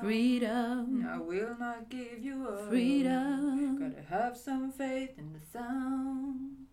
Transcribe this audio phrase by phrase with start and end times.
[0.00, 2.68] freedom, I will not give you up.
[2.68, 6.66] freedom, Gotta have some faith in the sound.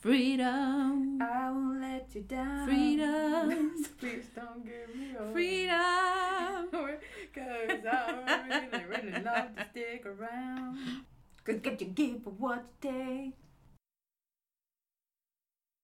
[0.00, 2.66] freedom, I won't let you down.
[2.66, 3.72] Freedom.
[3.82, 5.32] so please don't give me up.
[5.32, 6.70] freedom.
[7.34, 10.78] Cause I really, really love to stick around.
[11.44, 13.32] Cause get you give what you take.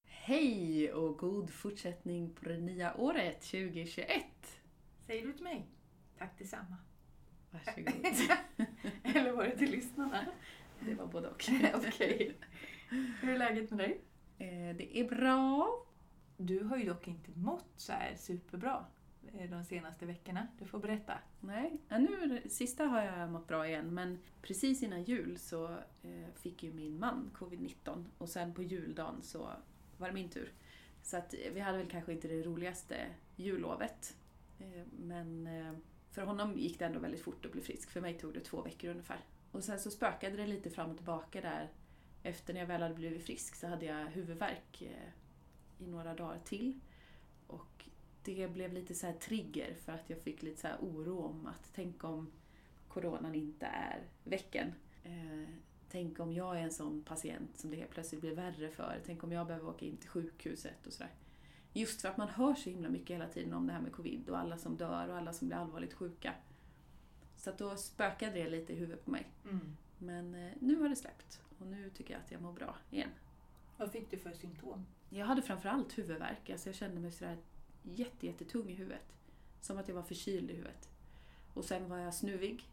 [0.06, 4.06] Hej och god fortsättning på det nya året 2021.
[5.06, 5.66] Säger du till mig?
[6.20, 6.76] Tack detsamma.
[7.50, 7.88] Varsågod.
[9.16, 10.26] Eller var det till lyssnarna?
[10.80, 11.44] Det var både och.
[11.74, 12.36] Okej.
[13.20, 14.00] Hur är läget med dig?
[14.38, 15.68] Eh, Det är bra.
[16.36, 18.86] Du har ju dock inte mått så här superbra
[19.34, 20.46] eh, de senaste veckorna.
[20.58, 21.18] Du får berätta.
[21.40, 25.64] Nej, ja, nu sista har jag mått bra igen men precis innan jul så
[26.02, 29.50] eh, fick ju min man covid-19 och sen på juldagen så
[29.98, 30.52] var det min tur.
[31.02, 32.96] Så att eh, vi hade väl kanske inte det roligaste
[33.36, 34.16] jullovet.
[34.58, 35.46] Eh, men
[36.10, 37.90] för honom gick det ändå väldigt fort att bli frisk.
[37.90, 39.20] För mig tog det två veckor ungefär.
[39.52, 41.68] Och sen så spökade det lite fram och tillbaka där.
[42.22, 46.40] Efter när jag väl hade blivit frisk så hade jag huvudvärk eh, i några dagar
[46.44, 46.80] till.
[47.46, 47.84] Och
[48.22, 51.46] det blev lite så här trigger för att jag fick lite så här oro om
[51.46, 52.30] att tänk om
[52.88, 54.72] coronan inte är veckan.
[55.04, 55.48] Eh,
[55.90, 59.00] tänk om jag är en sån patient som det helt plötsligt blir värre för.
[59.06, 61.12] Tänk om jag behöver åka in till sjukhuset och sådär.
[61.72, 64.28] Just för att man hör så himla mycket hela tiden om det här med covid
[64.28, 66.34] och alla som dör och alla som blir allvarligt sjuka.
[67.36, 69.26] Så att då spökade det lite i huvudet på mig.
[69.44, 69.76] Mm.
[69.98, 73.10] Men eh, nu har det släppt och nu tycker jag att jag mår bra igen.
[73.76, 74.86] Vad fick du för symptom?
[75.08, 76.50] Jag hade framförallt huvudvärk.
[76.50, 77.38] Alltså jag kände mig sådär
[77.82, 79.16] jätte, jättetung i huvudet.
[79.60, 80.88] Som att jag var förkyld i huvudet.
[81.54, 82.68] Och sen var jag snuvig.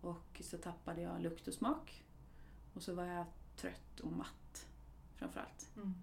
[0.00, 2.04] Och så tappade jag lukt och smak.
[2.74, 3.26] Och så var jag
[3.56, 4.68] trött och matt.
[5.14, 5.70] Framförallt.
[5.76, 5.94] Mm.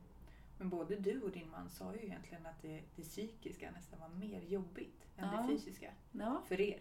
[0.57, 4.09] Men både du och din man sa ju egentligen att det, det psykiska nästan var
[4.09, 5.41] mer jobbigt än Ja.
[5.41, 5.91] det fysiska.
[6.11, 6.79] Ja, För er.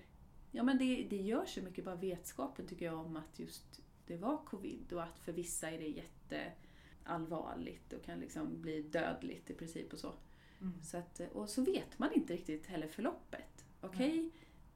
[0.50, 4.16] ja men det, det gör så mycket bara vetskapen tycker jag om att just det
[4.16, 4.92] var covid.
[4.92, 9.98] Och att för vissa är det jätteallvarligt och kan liksom bli dödligt i princip och
[9.98, 10.12] så.
[10.60, 10.82] Mm.
[10.82, 13.64] Så att, och så vet man inte riktigt heller förloppet.
[13.81, 14.31] Okej,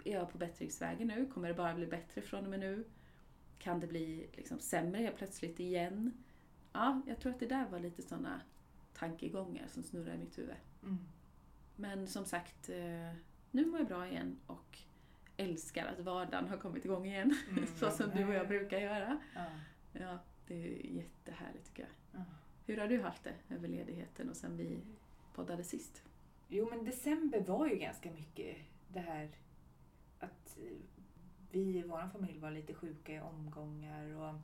[0.04, 1.26] är jag på bättringsvägen nu?
[1.26, 2.84] Kommer det bara bli bättre från och med nu?
[3.58, 6.12] Kan det bli liksom sämre helt plötsligt igen?
[6.72, 8.40] Ja, jag tror att det där var lite sådana
[8.94, 10.56] tankegångar som snurrar i mitt huvud.
[10.82, 10.98] Mm.
[11.76, 13.12] Men som sagt, eh,
[13.50, 14.78] nu mår jag bra igen och
[15.36, 17.36] älskar att vardagen har kommit igång igen.
[17.50, 19.18] Mm, så som du och jag brukar göra.
[19.34, 19.46] Ja.
[19.92, 22.20] Ja, det är jättehärligt tycker jag.
[22.20, 22.24] Ja.
[22.66, 24.80] Hur har du haft det över ledigheten och sen vi
[25.34, 26.02] poddade sist?
[26.48, 28.56] Jo, men december var ju ganska mycket
[28.88, 29.28] det här
[30.18, 30.76] att eh,
[31.50, 34.14] vi i vår familj var lite sjuka i omgångar.
[34.14, 34.34] Och,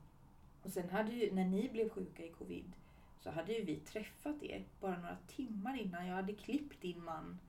[0.63, 2.73] och sen hade ju, när ni blev sjuka i covid,
[3.19, 6.07] så hade ju vi träffat er bara några timmar innan.
[6.07, 7.39] Jag hade klippt din man.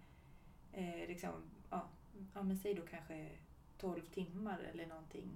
[0.72, 1.32] Eh, liksom,
[1.70, 1.88] ja,
[2.34, 3.28] ja, men säg då kanske
[3.78, 5.28] 12 timmar eller någonting.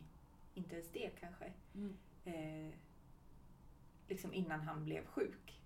[0.54, 1.53] Inte ens det kanske.
[2.25, 2.75] Eh,
[4.09, 5.60] liksom innan han blev sjuk.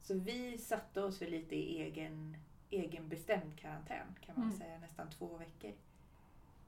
[0.00, 2.36] Så vi satte oss för lite i egen,
[2.70, 4.58] egenbestämd karantän kan man Mm.
[4.58, 5.72] säga, nästan två veckor.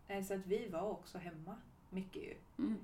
[0.09, 1.57] Eh, Så att vi var också hemma
[1.91, 2.37] mycket ju.
[2.59, 2.79] Mm.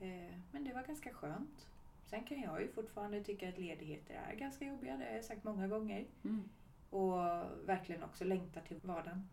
[0.00, 1.68] Eh, Men det var ganska skönt.
[2.12, 5.44] Sen kan jag ju fortfarande tycka att ledigheter är ganska jobbiga, det har jag sagt
[5.44, 6.06] många gånger.
[6.24, 6.42] Mm.
[6.90, 7.12] Och
[7.66, 9.28] verkligen också längtar till vardagen.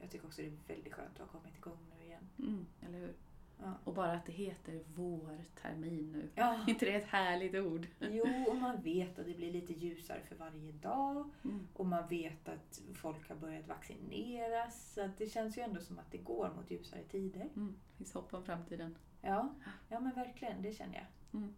[0.00, 2.28] Jag tycker också det är väldigt skönt att ha kommit igång nu igen.
[2.38, 3.14] Mm, eller hur?
[3.58, 3.72] Ja.
[3.84, 6.28] Och bara att det heter vårtermin nu.
[6.34, 6.64] Ja.
[6.68, 7.86] inte det ett härligt ord?
[7.98, 11.30] Jo, och man vet att det blir lite ljusare för varje dag.
[11.44, 11.68] Mm.
[11.74, 14.92] Och man vet att folk har börjat vaccineras.
[14.94, 17.48] Så att det känns ju ändå som att det går mot ljusare tider.
[17.56, 17.74] Mm.
[17.96, 18.96] finns hopp om framtiden.
[19.20, 19.54] Ja,
[19.88, 21.40] ja men verkligen, det känner jag.
[21.40, 21.54] Mm.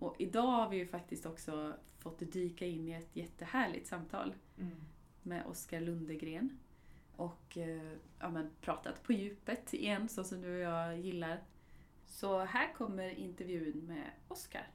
[0.00, 4.76] Och idag har vi ju faktiskt också fått dyka in i ett jättehärligt samtal Mm.
[5.22, 6.58] med Oskar Lundegren.
[7.16, 11.42] Och eh, ja, men, pratat på djupet igen, så som du och jag gillar.
[12.06, 14.70] Så här kommer intervjun med Oskar.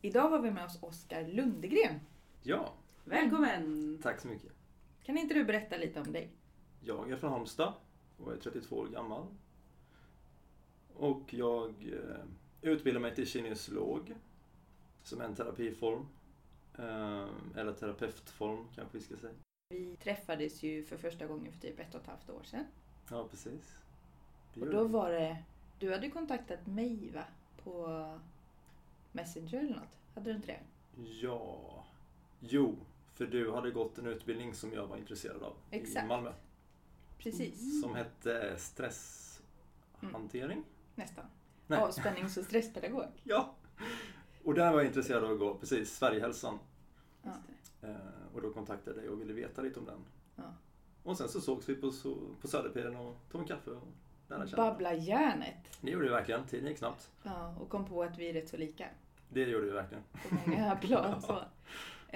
[0.00, 2.00] Idag har vi med oss Oskar Lundegren.
[2.42, 2.72] Ja,
[3.04, 3.98] Välkommen!
[4.02, 4.52] tack så mycket.
[5.02, 6.30] Kan inte du berätta lite om dig?
[6.80, 7.72] Jag är från Halmstad
[8.18, 9.26] och är 32 år gammal.
[10.94, 11.74] Och jag
[12.70, 14.14] utbildar mig till kinesiolog
[15.02, 16.06] som en terapiform.
[16.78, 17.26] Eh,
[17.56, 19.32] eller terapeutform kanske vi ska säga.
[19.68, 22.64] Vi träffades ju för första gången för typ ett och ett halvt år sedan.
[23.10, 23.78] Ja, precis.
[24.60, 25.36] Och då var det...
[25.78, 27.24] Du hade kontaktat mig va?
[27.64, 28.18] På
[29.12, 29.98] Messenger eller något?
[30.14, 30.60] Hade du inte det?
[31.22, 31.84] Ja.
[32.40, 32.76] Jo,
[33.14, 36.04] för du hade gått en utbildning som jag var intresserad av Exakt.
[36.04, 36.32] i Malmö.
[37.18, 37.82] Precis.
[37.82, 40.64] Som hette stresshantering.
[40.94, 41.24] Nästan.
[41.66, 41.78] Nej.
[41.78, 43.04] Avspännings och stresspedagog.
[43.22, 43.54] Ja!
[44.44, 46.58] Och där var jag intresserad av att gå, precis, Sverigehälsan.
[47.22, 47.30] Ja.
[47.82, 47.94] Eh,
[48.34, 49.98] och då kontaktade jag dig och ville veta lite om den.
[50.36, 50.42] Ja.
[51.02, 51.92] Och sen så sågs vi på,
[52.40, 53.88] på Söderpiren och tog en kaffe och
[54.28, 54.62] lärde känna.
[54.70, 55.78] Babbla järnet.
[55.80, 56.44] Det gjorde vi verkligen.
[56.46, 57.10] Tiden gick snabbt.
[57.22, 58.86] Ja, och kom på att vi är rätt så lika.
[59.28, 60.02] Det gjorde vi verkligen.
[60.12, 61.22] På många plan.
[61.22, 61.38] Så.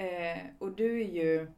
[0.00, 1.50] Eh, och du är ju,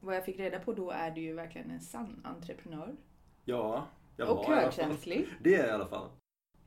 [0.00, 2.96] vad jag fick reda på då, är du ju verkligen en sann entreprenör.
[3.44, 3.86] Ja,
[4.16, 4.64] jag och var alla fall.
[4.64, 5.28] högkänslig.
[5.40, 6.08] Det är jag i alla fall.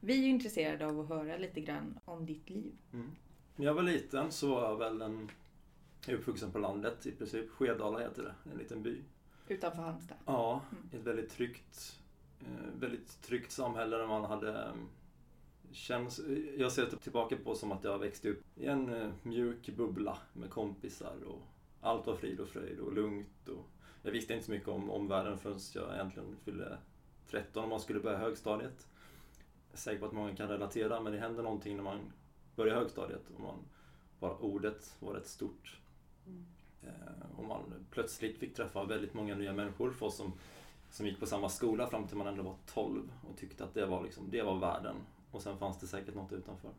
[0.06, 2.74] Vi är intresserade av att höra lite grann om ditt liv.
[2.94, 3.12] Mm.
[3.56, 5.32] När jag var liten så var jag väl en
[6.08, 7.50] uppvuxen på landet i princip.
[7.50, 9.02] Skedala heter det, en liten by.
[9.48, 10.18] Utanför Halmstad.
[10.26, 10.84] Ja, Mm.
[11.02, 12.00] ett väldigt tryggt,
[12.42, 14.74] eh, väldigt tryggt samhälle där man hade eh,
[15.72, 16.22] känns,
[16.58, 20.50] jag ser tillbaka på som att jag växte upp i en eh, mjuk bubbla med
[20.50, 21.42] kompisar och
[21.82, 23.48] allt var frid och fröjd och lugnt.
[23.48, 23.66] Och
[24.04, 26.78] jag visste inte så mycket om omvärlden förrän jag egentligen fyllde
[27.30, 28.88] 13 och man skulle börja högstadiet.
[29.76, 32.00] Jag är säker på att många kan relatera men det händer någonting när man
[32.56, 33.56] börjar högstadiet och man,
[34.20, 35.80] bara ordet var rätt stort.
[36.28, 36.46] Mm.
[36.84, 40.34] Eh, Och man plötsligt fick träffa väldigt många nya människor för oss som,
[40.90, 43.86] som gick på samma skola fram till man ändå var 12 och tyckte att det
[43.86, 44.96] var, liksom, det var världen.
[45.32, 46.72] Och sen fanns det säkert något utanför.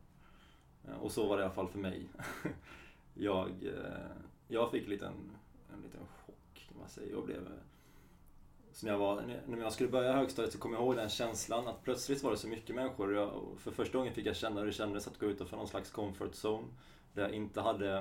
[0.85, 2.09] Eh, Och så var det i alla fall för mig.
[3.15, 4.17] Jag, eh,
[4.49, 5.15] jag fick en liten,
[5.75, 7.13] en liten chock kan man säga.
[7.13, 7.53] Jag blev, eh,
[8.77, 11.69] som när jag, var, när jag skulle börja högstadiet så kom jag ihåg den känslan
[11.69, 13.09] att plötsligt var det så mycket människor.
[13.09, 15.57] Och jag, och för första gången fick jag känna hur det kändes att gå utanför
[15.57, 16.67] någon slags comfort zone.
[17.13, 17.97] Där jag inte hade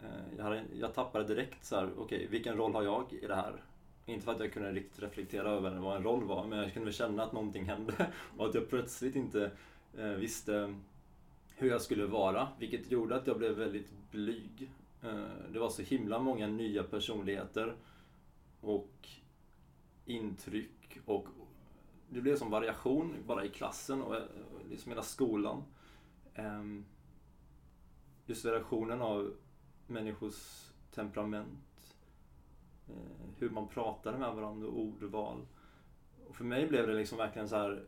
[0.00, 3.34] eh, jag, hade, jag tappade direkt så här, okej, vilken roll har jag i det
[3.34, 3.62] här?
[4.06, 6.92] Inte för att jag kunde riktigt reflektera över vad en roll var, men jag kunde
[6.92, 9.50] känna att någonting hände och att jag plötsligt inte
[9.98, 10.74] eh, visste
[11.56, 14.70] hur jag skulle vara, vilket gjorde att jag blev väldigt blyg.
[15.02, 17.74] Eh, det var så himla många nya personligheter
[18.60, 19.08] och
[20.08, 21.26] intryck och
[22.08, 24.16] det blev som variation bara i klassen och
[24.70, 25.64] liksom hela skolan.
[26.34, 26.84] Ehm,
[28.26, 29.34] just variationen av
[29.86, 31.96] människors temperament,
[32.88, 35.46] eh, hur man pratade med varandra och ordval.
[36.26, 37.86] Och för mig blev det liksom verkligen så här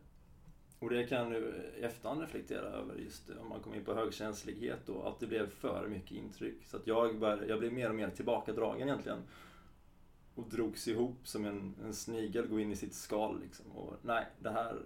[0.81, 3.95] och det kan jag nu i efterhand reflektera över just om man kommer in på
[3.95, 6.65] högkänslighet då, att det blev för mycket intryck.
[6.65, 9.19] Så att jag, började, jag blev mer och mer tillbakadragen egentligen.
[10.35, 13.73] Och drogs ihop som en, en snigel, går in i sitt skal liksom.
[13.73, 14.83] Och nej, det här,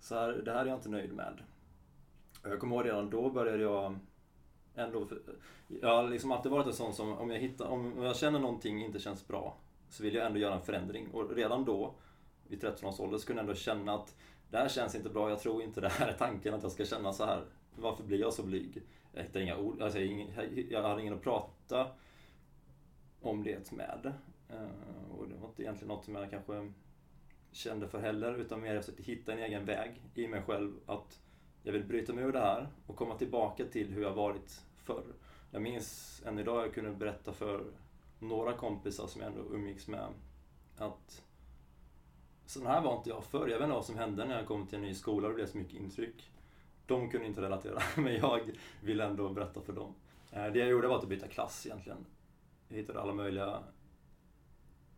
[0.00, 1.42] så här, det här är jag inte nöjd med.
[2.42, 3.98] Jag kommer ihåg redan då började jag
[4.74, 5.08] ändå...
[5.80, 8.84] Jag har liksom alltid varit en sån som, om jag, hittar, om jag känner någonting
[8.84, 9.56] inte känns bra,
[9.88, 11.08] så vill jag ändå göra en förändring.
[11.12, 11.94] Och redan då,
[12.48, 14.16] vid 13 års ålder, så kunde jag ändå känna att
[14.50, 16.84] det här känns inte bra, jag tror inte det här är tanken att jag ska
[16.84, 17.44] känna så här.
[17.76, 18.82] Varför blir jag så blyg?
[19.12, 21.86] Jag hittar inga ord, alltså jag, jag hade ingen att prata
[23.22, 24.12] om det med.
[24.52, 26.72] Eh, och det var inte egentligen något som jag kanske
[27.52, 30.72] kände för heller, utan mer jag försökte hitta en egen väg i mig själv.
[30.86, 31.20] Att
[31.62, 35.04] jag vill bryta mig ur det här och komma tillbaka till hur jag varit förr.
[35.50, 37.64] Jag minns än idag jag kunde berätta för
[38.18, 40.08] några kompisar som jag ändå umgicks med
[40.76, 41.22] att
[42.46, 43.48] sån här var inte jag förr.
[43.48, 45.34] Jag vet inte vad som hände när jag kom till en ny skola och det
[45.34, 46.30] blev så mycket intryck.
[46.86, 48.40] De kunde inte relatera, men jag
[48.80, 49.94] ville ändå berätta för dem.
[50.30, 52.06] Eh, det jag gjorde var att byta klass egentligen.
[52.68, 53.62] Jag hittade alla möjliga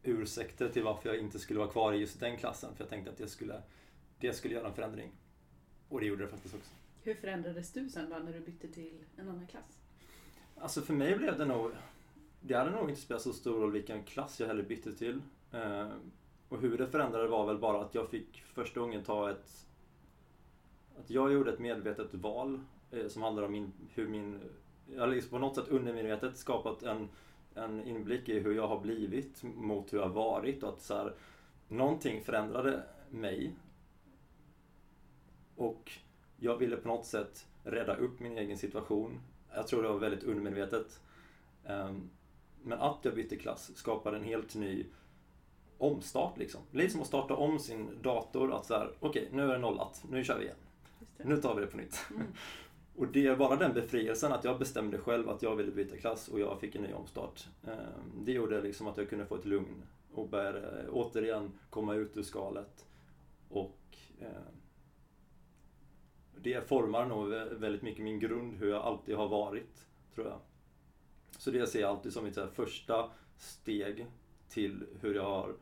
[0.04, 2.75] ursäkter till varför jag inte skulle vara kvar i just den klassen.
[2.75, 3.62] För jag tänkte att det skulle,
[4.18, 5.11] det skulle göra en förändring.
[5.88, 6.70] Och det gjorde det faktiskt också.
[7.02, 9.78] Hur förändrades du sen då när du bytte till en annan klass?
[10.56, 11.70] Alltså för mig blev det nog...
[12.40, 15.23] Det hade nog inte spelat så stor roll vilken klass jag heller bytte till.
[15.52, 15.88] Eh,
[16.49, 19.66] och hur det förändrade var väl bara att jag fick första gången ta ett...
[20.99, 24.40] Att jag gjorde ett medvetet val eh, som handlar om min, hur min...
[24.94, 27.08] Jag har liksom på något sätt undermedvetet skapat en,
[27.54, 30.94] en inblick i hur jag har blivit mot hur jag har varit och att så
[30.94, 31.14] här,
[31.68, 33.54] någonting förändrade mig.
[35.56, 35.92] Och
[36.37, 39.20] jag ville på något sätt rädda upp min egen situation.
[39.54, 41.00] Jag tror det var väldigt undermedvetet.
[41.66, 42.11] Ehm,
[42.62, 44.87] Men att jag bytte klass skapade en helt ny
[45.78, 46.61] omstart liksom.
[46.70, 48.52] Lite som att starta om sin dator.
[48.52, 50.04] Att så här, okej, nu är det nollat.
[50.11, 50.56] Nu kör vi igen.
[51.16, 52.06] Nu tar vi det på nytt.
[52.11, 52.26] Mm.
[52.96, 56.28] Och det är bara den befrielsen att jag bestämde själv att jag ville byta klass
[56.28, 57.46] och jag fick en ny omstart.
[57.66, 59.82] Ehm, det gjorde liksom att jag kunde få ett lugn
[60.12, 62.86] och började eh, återigen komma ut ur skalet.
[63.48, 64.54] Och ehm,
[66.36, 67.28] det formar nog
[67.60, 70.38] väldigt mycket min grund, hur jag alltid har varit, tror jag.
[71.38, 74.06] Så det ser jag alltid som mitt första steg
[74.48, 75.54] till hur jag har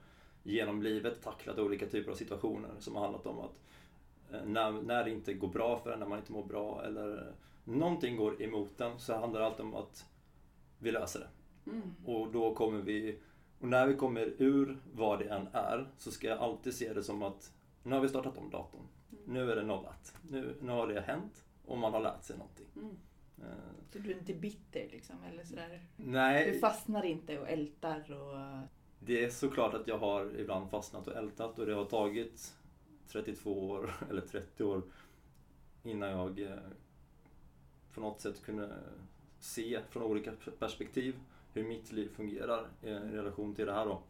[0.43, 3.72] genom livet tacklat olika typer av situationer som har handlat om att eh,
[4.47, 7.35] när, när det inte går bra för en, när man inte mår bra eller
[7.65, 10.07] någonting går emot en så handlar det alltid om att
[10.79, 11.71] vi löser det.
[11.71, 11.95] Mm.
[12.05, 13.19] Och då kommer vi,
[13.59, 17.03] och när vi kommer ur vad det än är så ska jag alltid se det
[17.03, 18.87] som att nu har vi startat om datorn.
[19.27, 20.15] Nu är det nollat.
[20.31, 22.67] Nu, nu har det hänt och man har lärt sig någonting.
[22.77, 22.97] Mm.
[23.39, 23.47] Eh,
[23.93, 25.87] Så du är inte bitter liksom, eller sådär?
[25.97, 28.69] Du nej, fastnar inte och ältar och...
[28.99, 32.55] det är såklart att jag har ibland fastnat och ältat och det har tagit
[33.13, 34.83] 32 år, eller 30 år,
[35.83, 36.59] innan jag eh,
[37.95, 38.77] på något sätt kunde
[39.39, 41.15] se från olika perspektiv
[41.53, 44.03] hur mitt liv fungerar eh, i relation till det här då.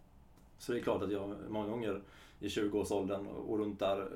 [0.58, 2.02] Så det är klart att jag många gånger
[2.40, 4.06] i 20-årsåldern och runt där eh,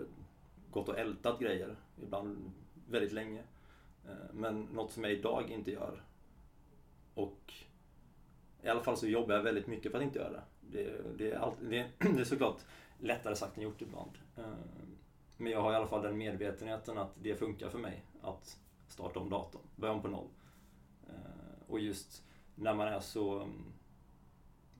[0.71, 2.53] gått och ältat grejer, ibland
[2.89, 3.43] väldigt länge.
[4.33, 6.03] Men något som jag idag inte gör.
[7.15, 7.53] Och
[8.63, 10.43] i alla fall så jobbar jag väldigt mycket för att inte göra det.
[10.61, 12.65] Det, det, är, alltid, det, det är såklart
[12.99, 14.11] lättare sagt än gjort ibland.
[14.37, 14.45] Eh,
[15.37, 19.21] men jag har i alla fall den medvetenheten att det funkar för mig att starta
[19.21, 20.29] om datorn, börja om på noll.
[21.09, 22.23] Eh, och just
[22.55, 23.49] när man är så...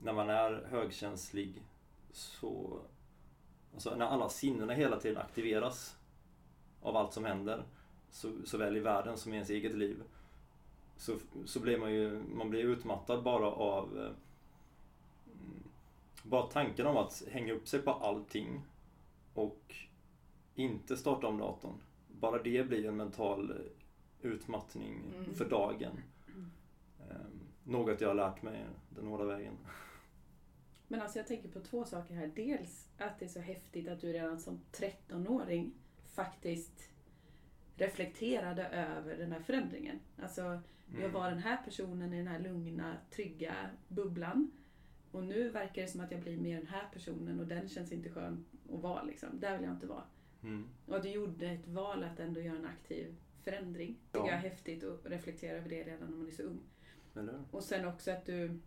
[0.03, 1.63] När man är högkänslig
[2.13, 2.81] så...
[3.75, 5.97] Alltså när alla sinnena hela tiden aktiveras
[6.83, 7.65] av allt som händer,
[8.11, 10.03] så, såväl i världen som i ens eget liv,
[10.97, 14.11] så, så blir man ju man blir utmattad bara av eh,
[16.23, 18.63] bara tanken om att hänga upp sig på allting
[19.39, 19.75] och
[20.55, 21.83] inte starta om datorn.
[22.09, 23.53] Bara det blir en mental
[24.21, 25.35] utmattning mm.
[25.35, 26.01] för dagen.
[26.29, 26.51] Mm.
[27.65, 29.57] Något jag har lärt mig den hårda vägen.
[30.89, 32.33] Men alltså jag tänker på två saker här.
[32.37, 35.73] Dels att det är så häftigt att du redan som 13-åring
[36.15, 36.91] faktiskt
[37.77, 40.01] reflekterade över den här förändringen.
[40.23, 40.63] Alltså, mm.
[41.03, 43.55] jag var den här personen i den här lugna, trygga
[43.89, 44.51] bubblan.
[45.17, 47.93] Och nu verkar det som att jag blir mer den här personen och den känns
[47.93, 49.03] inte skön att vara.
[49.03, 49.41] Liksom.
[49.41, 50.05] Där vill jag inte vara.
[50.43, 50.69] Mm.
[50.87, 53.99] Och att du gjorde ett val att ändå göra en aktiv förändring.
[54.11, 56.61] Det tycker jag är häftigt att reflektera över det redan när man är så ung.
[57.15, 57.45] Eller?
[57.51, 58.61] Och sen också att du,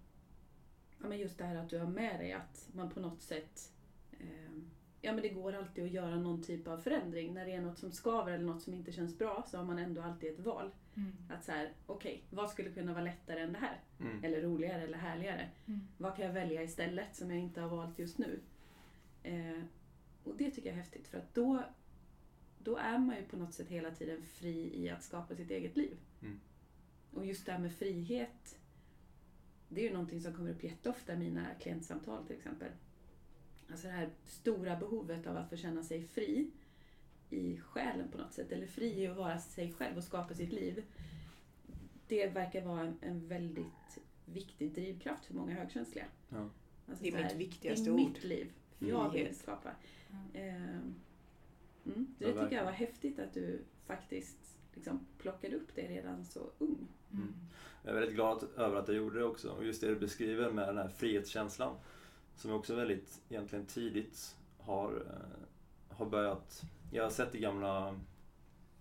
[1.01, 3.71] ja men just det här att du har med dig att man på något sätt
[4.11, 4.61] eh,
[5.01, 7.33] Ja men det går alltid att göra någon typ av förändring.
[7.33, 9.79] När det är något som skaver eller något som inte känns bra så har man
[9.79, 10.71] ändå alltid ett val.
[10.99, 11.11] Mm.
[11.29, 13.79] Att så här, okej, okay, vad skulle kunna vara lättare än det här?
[13.99, 14.23] Mm.
[14.23, 15.49] Eller roligare eller härligare?
[15.65, 15.87] Mm.
[15.97, 18.39] Vad kan jag välja istället som jag inte har valt just nu?
[19.23, 19.63] Eh,
[20.23, 21.63] och det tycker jag är häftigt för att då,
[22.63, 25.77] då är man ju på något sätt hela tiden fri i att skapa sitt eget
[25.77, 25.97] liv.
[26.21, 26.39] Mm.
[27.13, 28.59] Och just det här med frihet,
[29.69, 32.71] det är ju någonting som kommer upp jätteofta i mina klientsamtal till exempel.
[33.71, 36.51] Alltså det här stora behovet av att få känna sig fri
[37.29, 40.51] i själen på något sätt, eller fri i att vara sig själv och skapa sitt
[40.51, 40.83] liv.
[42.07, 46.05] Det verkar vara en, en väldigt viktig drivkraft för många högkänsliga.
[46.29, 46.49] Ja.
[46.87, 47.97] Alltså det är mitt viktigaste ord.
[47.97, 48.51] Det är mitt liv.
[48.79, 49.71] Jag vill skapa.
[50.33, 50.93] Mm.
[51.85, 52.15] Mm.
[52.17, 56.87] Det tycker jag var häftigt att du faktiskt liksom plockade upp det redan så ung.
[57.13, 57.33] Mm.
[57.83, 59.51] Jag är väldigt glad över att jag gjorde det också.
[59.51, 61.75] Och just det du beskriver med den här frihetskänslan
[62.35, 66.61] som också väldigt egentligen tidigt har, eh, har börjat...
[66.91, 67.99] Jag har sett i gamla,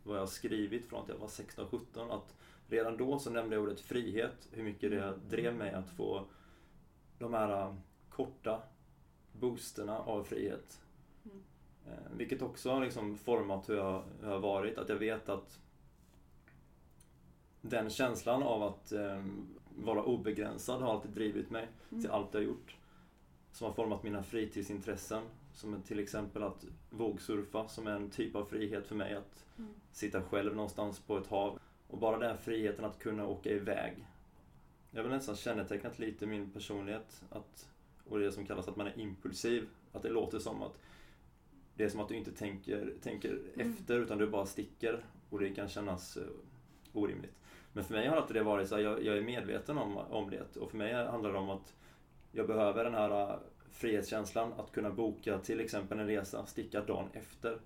[0.03, 2.35] vad jag har skrivit från att jag var 16-17, att
[2.69, 6.25] redan då så nämnde jag ordet frihet, hur mycket det drev mig att få
[7.19, 7.75] de här eh,
[8.11, 8.63] korta
[9.33, 10.81] boosterna av frihet.
[11.25, 11.43] Mm.
[11.87, 15.59] Eh, vilket också har liksom format hur jag, har varit, att jag vet att
[17.61, 19.25] den känslan av att eh,
[19.77, 22.03] vara obegränsad har alltid drivit mig mm.
[22.03, 22.77] till allt jag gjort
[23.53, 25.23] som har format mina fritidsintressen.
[25.59, 29.15] Som till exempel att vågsurfa som är en typ av frihet för mig.
[29.15, 29.71] Att mm.
[29.93, 31.59] sitta själv någonstans på ett hav.
[31.89, 34.07] Och bara den friheten att kunna åka iväg.
[34.91, 37.23] Jag vill nästan kännetecknat lite min personlighet.
[37.31, 37.69] Att,
[38.09, 39.69] och det som kallas att man är impulsiv.
[39.93, 40.79] Att det låter som att
[41.75, 43.71] det är som att du inte tänker, tänker mm.
[43.71, 45.05] efter utan du bara sticker.
[45.31, 46.23] Och det kan kännas uh,
[46.93, 47.35] orimligt.
[47.73, 50.31] Men för mig har alltid det varit så här, jag, jag, är medveten om, om
[50.31, 50.57] det.
[50.57, 51.75] Och för mig handlar det om att
[52.33, 53.39] jag behöver den här
[53.73, 57.61] frihetskänslan att kunna boka till exempel en resa, sticka dagen efter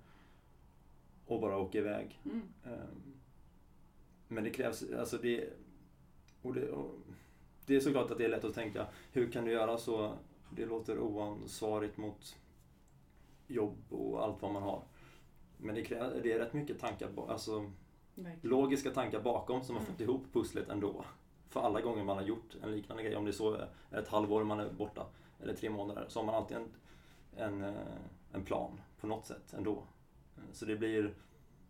[1.26, 2.20] och bara åka iväg.
[2.24, 2.42] Mm.
[2.64, 3.12] Ehm,
[4.28, 5.48] men det krävs, alltså det,
[6.42, 6.94] och det, och
[7.66, 10.14] det är såklart att det är lätt att tänka, hur kan du göra så?
[10.56, 12.36] Det låter oansvarigt mot
[13.46, 14.82] jobb och allt vad man har.
[15.56, 17.70] Men det, krävs, det är rätt mycket tankar, alltså
[18.42, 20.10] logiska tankar bakom som har fått mm.
[20.10, 21.04] ihop pusslet ändå
[21.52, 24.08] för alla gånger man har gjort en liknande grej, om det är så är ett
[24.08, 25.06] halvår man är borta,
[25.42, 26.68] eller tre månader, så har man alltid en,
[27.36, 27.74] en, eh,
[28.32, 29.84] en plan på något sätt ändå.
[30.52, 31.14] Så det blir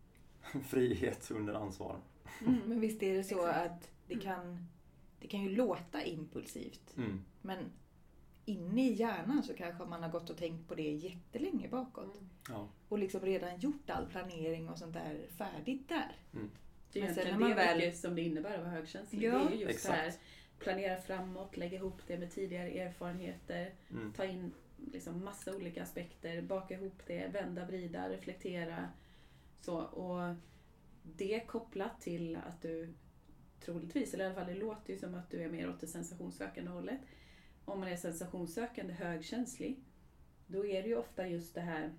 [0.67, 1.99] frihet under ansvar.
[2.41, 4.67] Mm, men visst är det så att det kan,
[5.19, 7.25] det kan ju låta impulsivt, mm.
[7.41, 7.71] men
[8.45, 12.17] inne i hjärnan så kanske man har gått och tänkt på det jättelänge bakåt.
[12.17, 12.29] Mm.
[12.49, 12.67] Ja.
[12.89, 16.15] Och liksom redan gjort all planering och sånt där färdigt där.
[16.33, 16.49] Mm.
[16.91, 17.77] Det är egentligen det väl...
[17.77, 19.23] mycket som det innebär att vara högkänslig.
[19.23, 19.95] Ja, det är ju just exakt.
[19.95, 20.13] det här,
[20.63, 24.13] planera framåt, lägga ihop det med tidigare erfarenheter, mm.
[24.13, 24.53] ta in
[24.91, 28.89] liksom massa olika aspekter, baka ihop det, vända, vrida, reflektera.
[29.61, 30.35] Så, och
[31.03, 32.93] det kopplat till att du
[33.59, 35.87] troligtvis, eller i alla fall det låter ju som att du är mer åt det
[35.87, 36.99] sensationssökande hållet.
[37.65, 39.83] om man är sensationssökande, högkänslig,
[40.47, 41.93] då är det ju ofta just det här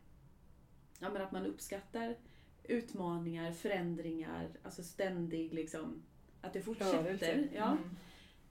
[1.00, 2.16] ja, men att man uppskattar
[2.64, 6.02] utmaningar, förändringar, alltså ständig liksom,
[6.40, 7.48] att det fortsätter.
[7.54, 7.96] Ja, Mm.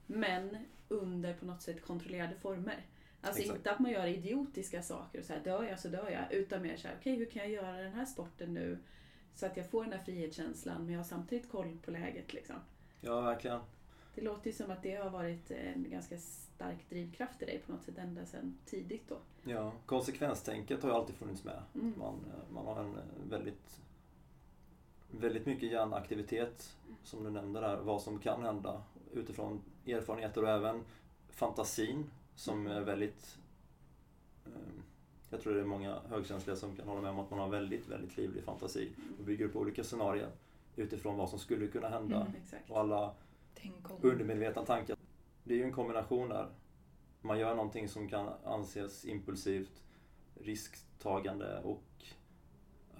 [0.06, 0.56] Men
[0.88, 2.86] under på något sätt kontrollerade former.
[3.20, 3.58] Alltså Exakt.
[3.58, 6.32] inte att man gör idiotiska saker och så här, dör jag så dör jag.
[6.32, 8.78] Utan mer så här, okej hur kan jag göra den här sporten nu
[9.34, 12.32] så att jag får den här frihetskänslan men jag har samtidigt koll på läget.
[12.32, 12.56] Liksom.
[13.00, 13.60] Ja, verkligen.
[14.14, 17.72] Det låter ju som att det har varit en ganska stark drivkraft i dig på
[17.72, 19.18] något sätt ända sedan tidigt då.
[19.44, 21.62] Ja, konsekvenstänket har ju alltid funnits med.
[21.74, 21.94] Mm.
[21.98, 22.20] Man,
[22.52, 22.96] man har en
[23.30, 23.80] väldigt,
[25.10, 28.82] väldigt mycket hjärnaktivitet, som du nämnde där, vad som kan hända
[29.12, 30.84] utifrån erfarenheter och även
[31.30, 33.38] fantasin som är väldigt...
[34.46, 34.50] eh,
[35.30, 37.88] Jag tror det är många högkänsliga som kan hålla med om att man har väldigt,
[37.88, 40.30] väldigt livlig fantasi och bygger upp olika scenarier
[40.76, 42.32] utifrån vad som skulle kunna hända Mm.
[42.68, 43.14] Och alla
[44.02, 44.96] undermedvetna tankar.
[45.44, 46.48] Det är ju en kombination där.
[47.20, 49.82] Man gör någonting som kan anses impulsivt,
[50.40, 51.82] risktagande och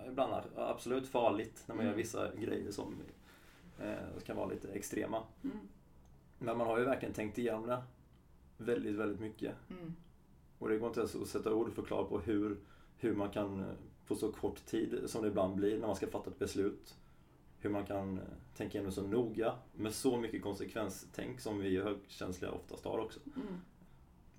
[0.09, 2.03] ibland absolut farligt när man gör Mm.
[2.03, 2.95] vissa grejer som
[3.81, 5.23] eh, kan vara lite extrema.
[5.45, 5.59] Mm.
[6.45, 7.83] Men man har ju verkligen tänkt igenom det
[8.57, 9.55] väldigt, väldigt mycket.
[9.71, 9.95] Mm.
[10.59, 12.57] Och det går inte ens att sätta ord och förklara på hur,
[12.97, 13.67] hur man kan eh,
[14.07, 16.95] på så kort tid som det ibland blir när man ska fatta ett beslut.
[17.59, 18.25] Hur man kan eh,
[18.57, 23.21] tänka igenom så noga med så mycket konsekvenstänk som vi högkänsliga oftast har också.
[23.37, 23.61] Mm.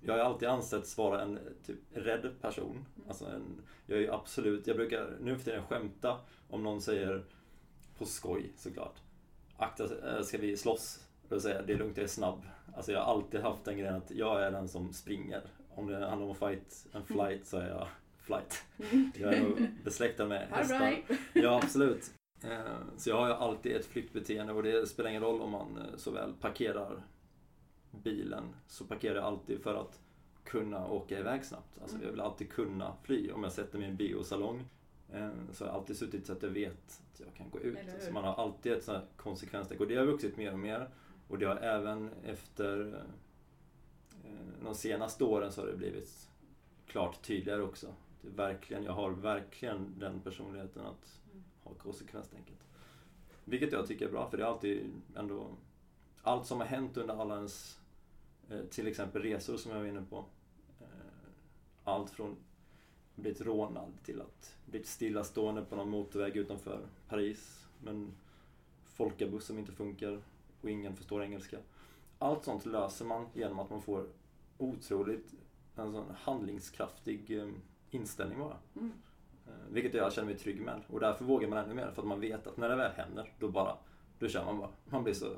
[0.00, 2.84] Jag har alltid ansetts vara en typ rädd person.
[3.08, 7.24] Alltså en, jag är absolut, jag brukar nu för tiden skämta om någon säger
[7.98, 8.96] på skoj såklart.
[9.56, 11.05] Akta, eh, ska vi slåss?
[11.28, 12.42] Då säger jag, det är lugnt, jag är snabb.
[12.76, 15.40] Alltså jag har alltid haft den grejen att jag är den som springer.
[15.74, 18.64] Om det handlar om fight, en flight så är jag flight.
[19.14, 20.76] Jag är besläktad med hästar.
[21.32, 22.10] Ja, absolut.
[22.44, 22.60] Eh,
[22.96, 26.32] Så jag har alltid ett flyktbeteende och det spelar ingen roll om man eh, såväl
[26.40, 27.02] parkerar
[27.90, 30.00] bilen så parkerar jag alltid för att
[30.44, 31.78] kunna åka iväg snabbt.
[31.82, 33.30] Alltså jag vill alltid kunna fly.
[33.30, 34.64] Om jag sätter mig i en biosalong
[35.12, 37.78] eh, så har jag alltid suttit så att jag vet att jag kan gå ut.
[38.00, 40.88] Så man har alltid ett sånt här konsekvenstänk och det har vuxit mer och mer.
[41.28, 43.04] Och det har även efter
[44.24, 46.28] eh, de senaste åren så har det blivit
[46.86, 47.94] klart tydligare också.
[48.22, 51.20] Det verkligen, jag har verkligen den personligheten att
[51.64, 52.56] ha konsekvenstänket.
[53.44, 55.48] Vilket jag tycker är bra för det är alltid ändå
[56.22, 57.80] allt som har hänt under alla ens
[58.50, 60.24] eh, till exempel resor som jag var inne på.
[60.80, 60.86] Eh,
[61.84, 62.36] allt från
[63.14, 67.66] blivit rånad till att blivit stillastående på någon motorväg utanför Paris.
[67.82, 68.12] Men
[68.84, 70.22] folkabuss som inte funkar
[70.66, 71.58] och ingen förstår engelska.
[72.18, 74.06] Allt sånt löser man genom att man får
[74.58, 75.34] otroligt
[75.76, 77.48] en sån handlingskraftig eh,
[77.90, 78.56] inställning bara.
[78.74, 78.92] Mm.
[79.46, 80.82] Eh, Vilket jag känner mig trygg med.
[80.88, 81.90] Och därför vågar man ännu mer.
[81.90, 83.76] För att man vet att när det väl händer, då bara,
[84.18, 84.70] då kör man bara.
[84.84, 85.36] Man blir så...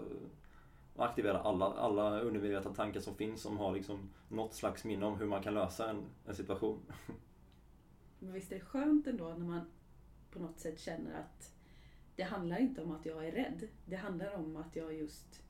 [0.94, 5.18] Man aktiverar alla, alla undermedvetna tankar som finns som har liksom något slags minne om
[5.18, 6.78] hur man kan lösa en, en situation.
[8.18, 9.60] Men visst är det skönt ändå när man
[10.30, 11.52] på något sätt känner att
[12.18, 13.68] det handlar inte om att jag är rädd.
[13.86, 15.42] Det handlar om att jag just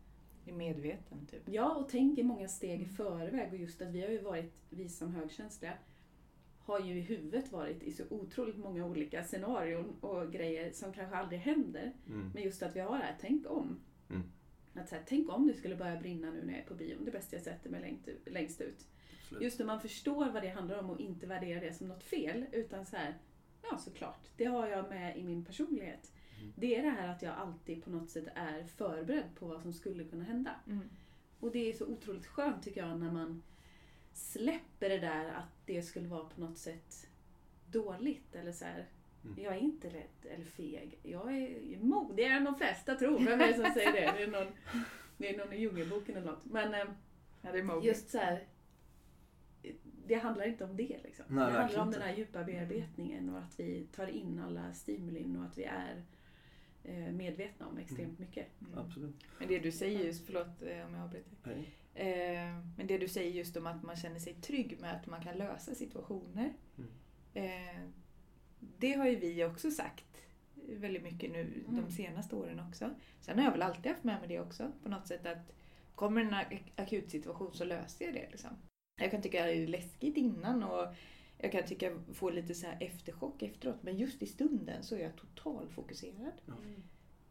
[0.47, 1.43] Är medveten typ.
[1.49, 2.95] Ja, och tänker många steg i Mm.
[2.97, 3.53] förväg.
[3.53, 5.73] Och just att vi har ju varit, vi som högkänsliga,
[6.59, 11.17] har ju i huvudet varit i så otroligt många olika scenarion och grejer som kanske
[11.17, 11.93] aldrig händer.
[12.07, 12.31] Mm.
[12.35, 13.81] Men just att vi har det här, tänk om.
[14.11, 14.23] Mm.
[14.75, 17.05] Att så här, tänk om det skulle börja brinna nu när jag är på bion.
[17.05, 18.29] Det bästa jag sätter mig längst ut.
[18.31, 18.87] Längst ut.
[19.23, 19.43] Absolut.
[19.43, 22.45] Just när man förstår vad det handlar om och inte värderar det som något fel.
[22.53, 23.15] Utan så här,
[23.71, 26.13] ja såklart, det har jag med i min personlighet.
[26.41, 26.53] Mm.
[26.57, 29.73] Det är det här att jag alltid på något sätt är förberedd på vad som
[29.73, 30.55] skulle kunna hända.
[30.67, 30.89] Mm.
[31.41, 33.43] Och det är så otroligt skönt tycker jag när man
[34.13, 37.09] släpper det där att det skulle vara på något sätt
[37.71, 38.87] dåligt eller så här.
[39.25, 39.43] Mm.
[39.43, 40.99] Jag är inte rädd eller feg.
[41.03, 43.19] Jag är modigare än de flesta tror.
[43.19, 44.13] Vem är det som säger det?
[44.17, 44.53] Det är någon,
[45.17, 46.45] det är någon i Djungelboken eller något.
[46.45, 46.85] Men eh,
[47.43, 47.89] Ja, det är Mowgli.
[47.89, 48.45] just så här.
[50.07, 50.99] Det handlar inte om det.
[51.05, 51.25] Liksom.
[51.29, 51.99] Nej, det handlar om inte.
[51.99, 56.03] den här djupa bearbetningen och att vi tar in alla stimulin och att vi är
[57.13, 58.47] medvetna om extremt mycket.
[58.61, 58.79] Mm.
[58.79, 59.15] Absolut.
[59.39, 61.33] Men det du säger just, förlåt eh, om jag avbryter.
[61.45, 61.69] Hej.
[61.95, 65.23] Eh, men det du säger just om att man känner sig trygg med att man
[65.23, 66.53] kan lösa situationer.
[66.79, 66.91] Mm.
[67.35, 67.89] Eh,
[68.79, 70.05] det har ju vi också sagt
[70.55, 71.83] väldigt mycket nu Mm.
[71.85, 72.91] de senaste åren också.
[73.21, 75.53] Sen har jag väl alltid haft med mig det också på något sätt att
[75.95, 78.29] kommer en ak- akut situation så löser jag det.
[78.31, 78.51] Liksom.
[79.01, 80.95] Jag kan tycka det är läskigt innan och
[81.39, 85.01] jag kan tycka få lite så här efterchock efteråt men just i stunden så är
[85.01, 86.33] jag totalfokuserad.
[86.49, 86.83] Mm.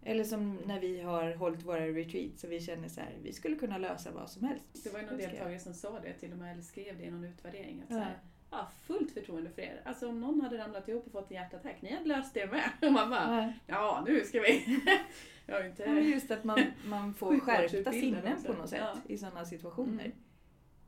[0.04, 3.56] Eller som när vi har hållit våra retreats och vi känner så här, vi skulle
[3.56, 4.84] kunna lösa vad som helst.
[4.84, 7.12] Det var ju någon deltagare som sa det till och med, eller skrev det i
[7.12, 7.82] någon utvärdering.
[7.82, 8.00] Att så Ja.
[8.00, 8.20] här,
[8.52, 9.82] ja, fullt förtroende för er.
[9.86, 12.70] Alltså om någon hade ramlat ihop och fått en hjärtattack, ni hade löst det med.
[12.82, 13.54] Och man bara, Ja.
[13.68, 14.80] ja nu ska vi.
[15.46, 15.84] Jag inte...
[15.84, 18.96] Ja, just att man, man får skärpta sinnen på något sätt Ja.
[19.08, 20.06] i sådana situationer.
[20.06, 20.12] Mm.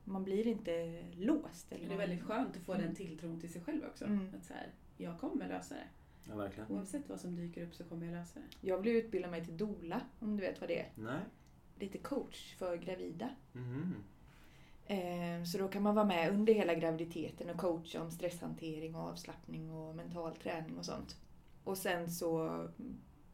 [0.10, 1.72] Man blir inte låst.
[1.72, 4.06] Eller Det är väldigt skönt att få den tilltron till sig själv också.
[4.06, 4.36] Mm.
[4.38, 4.68] Att så här,
[4.98, 5.88] jag kommer lösa det.
[6.30, 6.72] Ja, verkligen.
[6.72, 8.68] Oavsett vad som dyker upp så kommer jag lösa det.
[8.68, 10.92] Jag blev utbildad mig till dola, om du vet vad det är.
[10.96, 11.20] Nej.
[11.80, 13.30] Lite coach för gravida.
[14.86, 19.02] Eh, Så då kan man vara med under hela graviditeten och coacha om stresshantering och
[19.02, 21.18] avslappning och mental träning och sånt.
[21.64, 22.50] Och sen så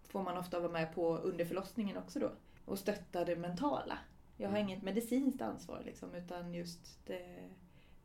[0.07, 2.31] får man ofta vara med på under förlossningen också då
[2.65, 3.97] och stötta det mentala.
[4.38, 4.69] Jag har Mm.
[4.69, 7.50] inget medicinskt ansvar liksom utan just det,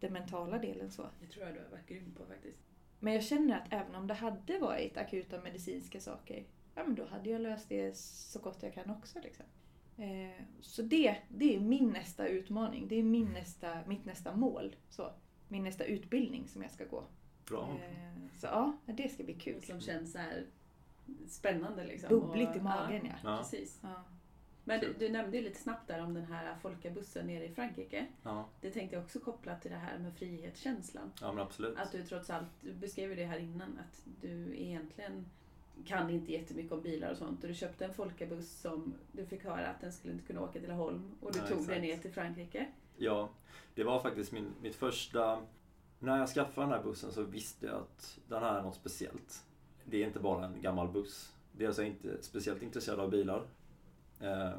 [0.00, 1.06] det mentala delen så.
[1.20, 2.58] Det tror jag du har varit grym på faktiskt.
[2.98, 7.06] Men jag känner att även om det hade varit akuta medicinska saker, ja men då
[7.06, 9.18] hade jag löst det så gott jag kan också.
[9.22, 9.44] Liksom.
[9.96, 12.88] Eh, så det, det är min nästa utmaning.
[12.88, 14.76] Det är min nästa, mitt nästa mål.
[14.90, 15.12] Så,
[15.48, 17.04] min nästa utbildning som jag ska gå.
[17.48, 17.68] Bra.
[17.84, 19.62] Eh, så ja, det ska bli kul.
[19.62, 20.46] Som känns så här
[21.28, 22.08] spännande liksom.
[22.08, 23.12] Bubbligt i magen ja.
[23.24, 23.38] Ja, Ja.
[23.38, 23.78] precis.
[23.82, 24.04] ja.
[24.70, 28.06] Men du, du nämnde ju lite snabbt där om den här folkabussen nere i Frankrike.
[28.22, 31.12] Ja, Det tänkte jag också koppla till det här med frihetskänslan.
[31.20, 31.78] ja men absolut.
[31.78, 35.26] Att du trots allt, du beskrev ju det här innan, att du egentligen
[35.86, 37.42] kan inte jättemycket om bilar och sånt.
[37.42, 40.58] Och du köpte en folkabuss som du fick höra att den skulle inte kunna åka
[40.60, 41.10] till Laholm.
[41.20, 41.68] Och du Ja, tog exakt.
[41.68, 42.66] dig ner till Frankrike.
[42.96, 43.28] Ja,
[43.74, 45.42] det var faktiskt min, mitt första...
[45.98, 49.44] När jag skaffade den här bussen så visste jag att den här är något speciellt.
[49.84, 51.32] Det är inte bara en gammal buss.
[51.52, 53.46] Dels är jag inte speciellt intresserad av bilar.
[54.20, 54.50] Eh,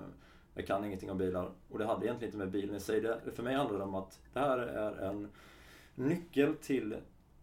[0.54, 1.52] jag kan ingenting om bilar.
[1.70, 3.02] Och det hade egentligen inte med bilen i sig.
[3.02, 5.28] Det, för mig handlar det om att det här är en
[5.96, 6.98] nyckel till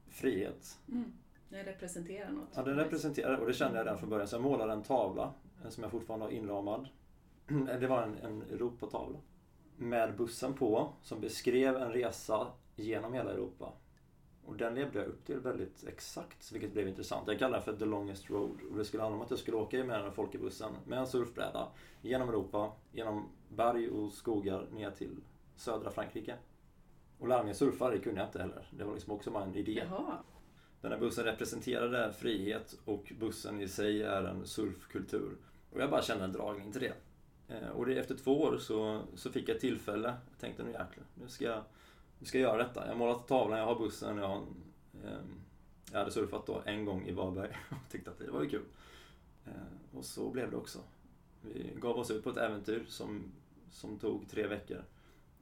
[0.09, 0.79] frihet.
[0.89, 1.13] Mm.
[1.49, 2.49] Den representerar något.
[2.55, 4.29] Ja, den representerar, och det kände jag redan från början.
[4.29, 5.33] Så jag målade en tavla
[5.65, 6.89] eh, som jag fortfarande har inramad.
[7.81, 9.19] Det var en, en Europatavla.
[9.77, 13.73] Med bussen på, som beskrev en resa genom hela Europa.
[14.49, 17.29] Och den levde jag upp till väldigt exakt, vilket blev intressant.
[17.29, 18.59] Jag kallar den för The Longest Road.
[18.71, 21.07] Och det skulle handla om att jag skulle åka med den här folkebussen med en
[21.07, 21.69] surfbräda
[22.03, 25.17] genom Europa, genom berg och skogar ner till
[25.57, 26.35] södra Frankrike.
[27.19, 28.69] Och lära mig surfa, det kunde jag inte heller.
[28.71, 29.85] Det var liksom också bara en idé.
[29.91, 30.17] Jaha.
[30.81, 35.37] Den här bussen representerade frihet och bussen i sig är en surfkultur.
[35.71, 36.95] Och jag bara kände en dragning till det.
[37.55, 40.09] Eh, Och det, efter två år så, så fick jag ett tillfälle.
[40.31, 41.63] Jag tänkte nu jäklar, nu ska jag,
[42.19, 42.81] vi ska göra detta.
[42.81, 44.37] Jag har målat tavlan, jag har bussen, jag har,
[45.05, 45.41] ehm,
[45.93, 48.65] Jag hade surfat då en gång i Varberg och tyckte att det var ju kul.
[49.47, 50.79] Eh, Och så blev det också.
[51.43, 53.23] Vi gav oss ut på ett äventyr som,
[53.71, 54.85] som tog tre veckor.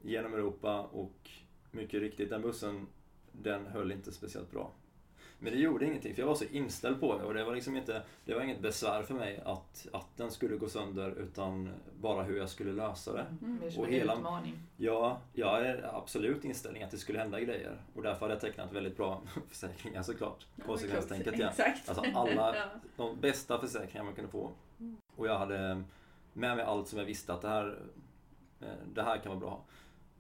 [0.03, 1.31] Genom Europa och
[1.71, 2.87] mycket riktigt, den bussen
[3.33, 4.73] den höll inte speciellt bra.
[5.39, 7.77] Men det gjorde ingenting för jag var så inställd på det och det var liksom
[7.77, 11.71] inte, det var inget besvär för mig att, att den skulle gå sönder utan
[12.01, 13.27] bara hur jag skulle lösa det.
[13.43, 13.71] Mm.
[13.71, 14.55] Som Och en hela- utmaning.
[14.77, 18.73] Ja, jag är absolut inställning att det skulle hända grejer och därför hade jag tecknat
[18.73, 20.47] väldigt bra försäkringar såklart.
[20.67, 21.49] Konsekvenstänket ja.
[21.49, 21.89] Exakt.
[21.89, 22.55] Alltså alla,
[22.97, 24.51] de bästa försäkringar man kunde få.
[25.17, 25.83] Och jag hade
[26.33, 27.79] med mig allt som jag visste att det här,
[28.61, 29.65] eh, det här kan vara bra.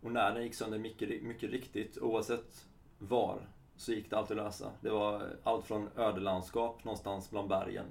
[0.02, 2.66] Och när den gick sönder mycket, mycket riktigt, oavsett
[2.98, 3.40] var,
[3.76, 4.70] så gick det alltid att lösa.
[4.80, 7.86] Det var allt från ödelandskap någonstans bland bergen.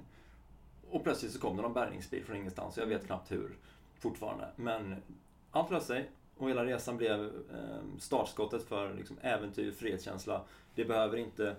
[0.90, 2.76] Och plötsligt så kom det någon bärgningsbil från ingenstans.
[2.76, 3.56] Jag vet knappt hur
[3.98, 4.48] fortfarande.
[4.56, 5.02] Men
[5.50, 6.10] allt löste sig.
[6.36, 10.44] Och hela resan blev ehm, startskottet för liksom, äventyr, frihetskänsla.
[10.74, 11.56] Det behöver inte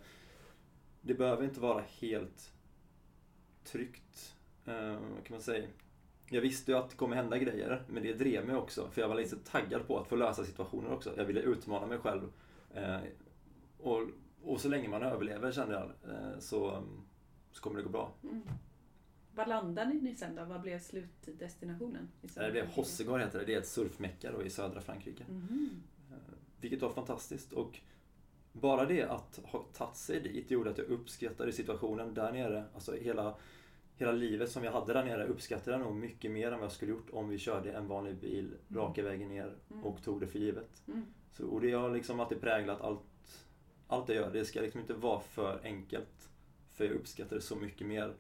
[1.01, 2.53] det behöver inte vara helt
[3.63, 4.35] tryggt.
[4.65, 5.67] Ehm, vad kan man säga?
[6.29, 8.89] Jag visste ju att det kommer hända grejer, men det drev mig också.
[8.91, 11.13] För jag var lite taggad på att få lösa situationer också.
[11.17, 12.31] Jag ville utmana mig själv.
[12.73, 12.97] Eh,
[13.79, 14.01] Eh, och,
[14.43, 16.83] och så länge man överlever, kände jag, eh, så,
[17.51, 18.13] så kommer det gå bra.
[18.23, 18.41] Mm.
[19.35, 20.45] Var landade ni sen då?
[20.45, 22.07] Vad blev slutdestinationen?
[22.21, 23.45] i Det blev Hossegård heter det.
[23.45, 25.23] Det är ett surfmecka då i södra Frankrike.
[26.11, 26.17] Eh,
[26.61, 27.53] Vilket var fantastiskt.
[27.53, 27.79] Och
[28.51, 32.63] bara det att ha tagit sig dit gjorde att jag uppskattade situationen där nere.
[32.73, 33.35] Alltså hela,
[33.95, 36.71] hela livet som jag hade där nere uppskattade jag nog mycket mer än vad jag
[36.71, 39.83] skulle gjort om vi körde en vanlig bil raka vägen ner Mm.
[39.83, 40.81] och tog det för givet.
[40.87, 41.05] Mm.
[41.33, 43.01] Så, och det har liksom alltid präglat allt,
[43.87, 44.33] allt jag gör.
[44.33, 46.29] Det ska liksom inte vara för enkelt.
[46.69, 48.13] För jag uppskattar det så mycket mer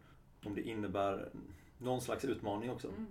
[0.45, 1.29] om det innebär
[1.77, 2.87] någon slags utmaning också.
[2.87, 3.07] Mm.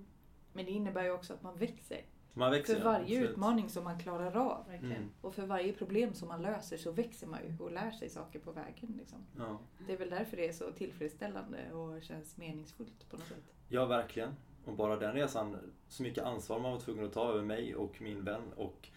[0.53, 2.05] Men det innebär ju också att man växer.
[2.33, 3.31] Man växer För varje absolut.
[3.31, 4.97] utmaning som man klarar av Verkligen.
[4.97, 5.11] Mm.
[5.21, 8.39] och för varje problem som man löser så växer man ju och lär sig saker
[8.39, 8.95] på vägen.
[8.99, 9.19] Liksom.
[9.39, 9.59] Ja.
[9.87, 13.55] Det är väl därför det är så tillfredsställande och känns meningsfullt på något sätt.
[13.69, 14.35] Ja, verkligen.
[14.65, 15.57] Och bara den resan,
[15.89, 18.89] så mycket ansvar man var tvungen att ta över mig och min vän och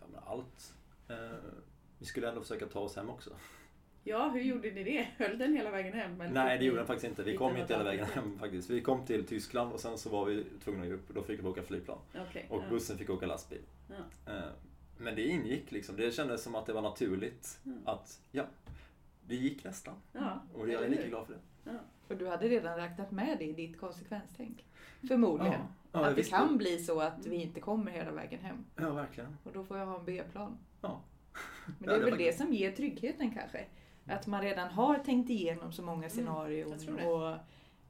[0.00, 0.74] ja, men allt.
[1.08, 1.38] Eh,
[1.98, 3.30] vi skulle ändå försöka ta oss hem också.
[4.04, 5.08] Ja, hur gjorde ni det?
[5.16, 6.20] Höll den hela vägen hem?
[6.20, 7.22] eller Nej, det gjorde den faktiskt inte.
[7.22, 8.70] Vi kom inte hela vägen hem faktiskt.
[8.70, 11.08] Vi kom till Tyskland och sen så var vi tvungna att ge upp.
[11.14, 11.98] Då fick vi åka flygplan.
[12.28, 12.68] Okej, Och ja.
[12.70, 13.60] bussen fick åka lastbil.
[13.88, 14.32] Ja.
[14.32, 14.42] Eh,
[14.98, 15.96] Men det ingick liksom.
[15.96, 17.60] Det kändes som att det var naturligt.
[17.66, 17.78] Mm.
[17.84, 18.44] Att, ja,
[19.26, 19.94] det gick nästan.
[20.12, 21.40] Ja, Och jag är lika glad för det.
[22.08, 24.64] Och du hade redan räknat med det i ditt konsekvenstänk.
[25.08, 25.60] Förmodligen.
[25.92, 28.64] Ja, ja, att det kan bli så att vi inte kommer hela vägen hem.
[28.76, 29.36] Ja, verkligen.
[29.44, 30.58] Och då får jag ha en B-plan.
[30.80, 31.00] Ja.
[31.78, 33.66] Men det är väl det som ger tryggheten kanske.
[34.06, 37.06] Att man redan har tänkt igenom så många scenarion jag tror det.
[37.06, 37.36] och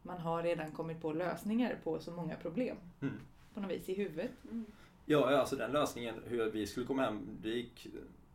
[0.03, 2.77] man har redan kommit på lösningar på så många problem.
[3.01, 3.15] Mm.
[3.55, 4.31] På något vis i huvudet.
[4.45, 4.65] Mm.
[5.07, 7.87] Ja, alltså den lösningen, hur vi skulle komma hem, det gick...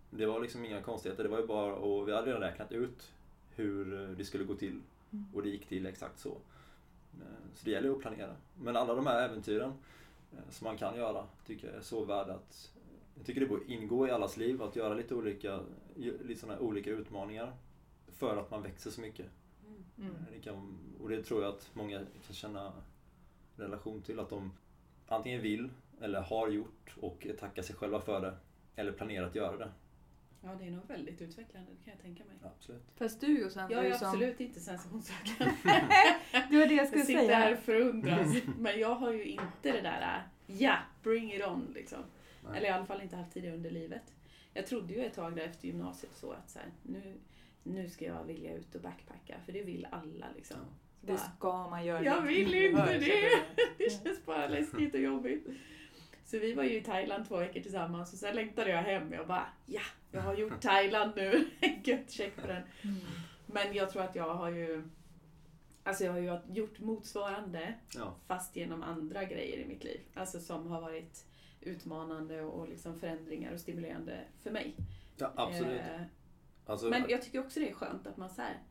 [0.10, 1.24] Det var liksom inga konstigheter.
[1.24, 3.12] Det var ju bara, och vi hade redan räknat ut
[3.56, 4.82] hur det skulle gå till.
[5.12, 5.26] Mm.
[5.34, 6.30] Och det gick till exakt så.
[6.30, 8.36] Eh, Så det gäller att planera.
[8.62, 9.74] Men alla de här äventyren
[10.32, 12.72] eh, som man kan göra tycker jag är så värda att...
[13.22, 15.60] Jag tycker det borde ingå i allas liv att göra lite olika,
[15.96, 17.54] lite såna här olika utmaningar.
[18.08, 19.26] För att man växer så mycket.
[19.98, 20.16] Mm.
[20.32, 22.74] Det kan, och det tror jag att många kan känna
[23.56, 24.20] relation till.
[24.20, 24.52] Att de
[25.08, 25.70] antingen vill
[26.02, 28.38] eller har gjort och tackar sig själva för det.
[28.76, 29.72] Eller planerar att göra det.
[30.44, 32.52] Ja, det är nog väldigt utvecklande, det kan jag tänka mig.
[32.56, 32.84] Absolut.
[32.96, 34.08] Fast du Jossan, Jag är som...
[34.08, 35.54] absolut inte sensationsökare.
[36.50, 37.36] Det var det jag Jag skulle sitter säga.
[37.38, 38.28] här och förundras.
[38.60, 42.04] Men jag har ju inte det där, ja, bring it on liksom.
[42.44, 42.58] Nej.
[42.58, 44.14] Eller i alla fall inte haft tidigare under livet.
[44.54, 47.14] Jag trodde ju ett tag där efter gymnasiet så att så här, nu,
[47.64, 50.58] nu ska jag vilja ut och backpacka, för det vill alla liksom.
[50.60, 51.14] Ja.
[51.14, 52.04] Det ska man göra.
[52.04, 53.30] Jag Det vill inte det.
[53.30, 55.48] så det känns bara läskigt och jobbigt.
[56.26, 59.14] Så vi var ju i Thailand två veckor tillsammans och sen längtade jag hem.
[59.14, 61.50] Jag bara, ja, jag har gjort Thailand nu.
[61.84, 62.64] Gött, check på den.
[62.82, 62.96] Mm.
[63.46, 64.84] Men jag tror att jag har ju
[65.84, 68.16] Alltså jag har ju gjort motsvarande Ja.
[68.28, 70.00] fast genom andra grejer i mitt liv.
[70.14, 71.26] Alltså som har varit
[71.62, 74.76] utmanande och liksom förändringar och stimulerande för mig.
[75.18, 75.80] ja, absolut.
[75.82, 76.02] Eh,
[76.66, 78.64] Alltså, men jag tycker också det är skönt att man så här,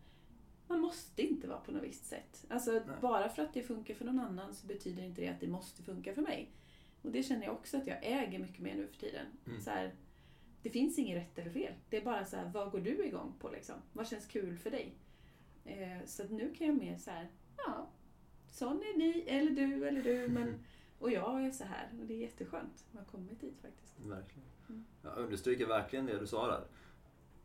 [0.67, 2.45] man måste inte vara på något visst sätt.
[2.49, 5.49] Alltså bara för att det funkar för någon annan så betyder inte det att det
[5.49, 6.51] måste funka för mig.
[7.03, 9.27] Och det känner jag också att jag äger mycket mer nu för tiden.
[9.47, 9.61] Mm.
[9.61, 9.95] Så här,
[10.63, 11.75] det finns inget rätt eller fel.
[11.89, 13.77] Det är bara så här, vad går du igång på liksom?
[13.93, 14.95] Vad känns kul för dig?
[15.65, 17.91] Eh, så att nu kan jag mer så här, ja,
[18.51, 20.65] sån är ni, eller du, eller du, men
[21.01, 21.91] och jag är så här.
[22.01, 23.95] Och det är jätteskönt att ha kommit dit faktiskt.
[23.97, 24.49] Verkligen.
[24.69, 24.85] Mm.
[25.03, 26.65] Jag understryker verkligen det du sa där.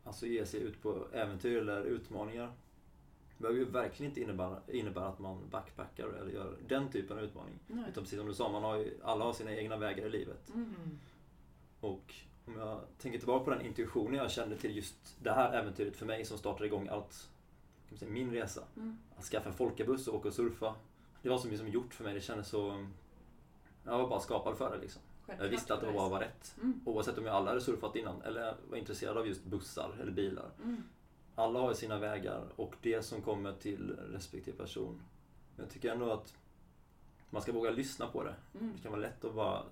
[0.04, 2.52] Alltså ge sig ut på äventyr eller utmaningar.
[3.36, 7.24] Det behöver ju verkligen inte innebära, innebära att man backpackar eller gör den typen av
[7.24, 7.58] utmaning.
[7.66, 7.84] Nej.
[7.90, 10.50] Utan precis som du sa, man har ju, alla har sina egna vägar i livet.
[10.54, 10.98] Mm.
[11.80, 12.14] Och
[12.46, 16.06] om jag tänker tillbaka på den intuitionen jag kände till just det här äventyret för
[16.06, 17.30] mig som startade igång allt,
[17.88, 18.64] kan man säga, min resa.
[18.76, 18.98] Mm.
[19.16, 20.74] Att skaffa en folkabuss och åka och surfa.
[21.22, 22.14] Det var som liksom gjort för mig.
[22.14, 22.86] Det kändes så...
[23.86, 25.02] Jag var bara skapad för det liksom.
[25.38, 26.54] Jag visste att det bara var rätt.
[26.62, 26.80] Mm.
[26.84, 30.50] Oavsett om jag aldrig hade surfat innan eller var intresserad av just bussar eller bilar.
[30.62, 30.82] Mm.
[31.34, 35.02] Alla har ju sina vägar och det som kommer till respektive person.
[35.56, 36.34] Men jag tycker ändå att
[37.30, 38.34] man ska våga lyssna på det.
[38.54, 38.72] Mm.
[38.76, 39.62] Det kan vara lätt att bara...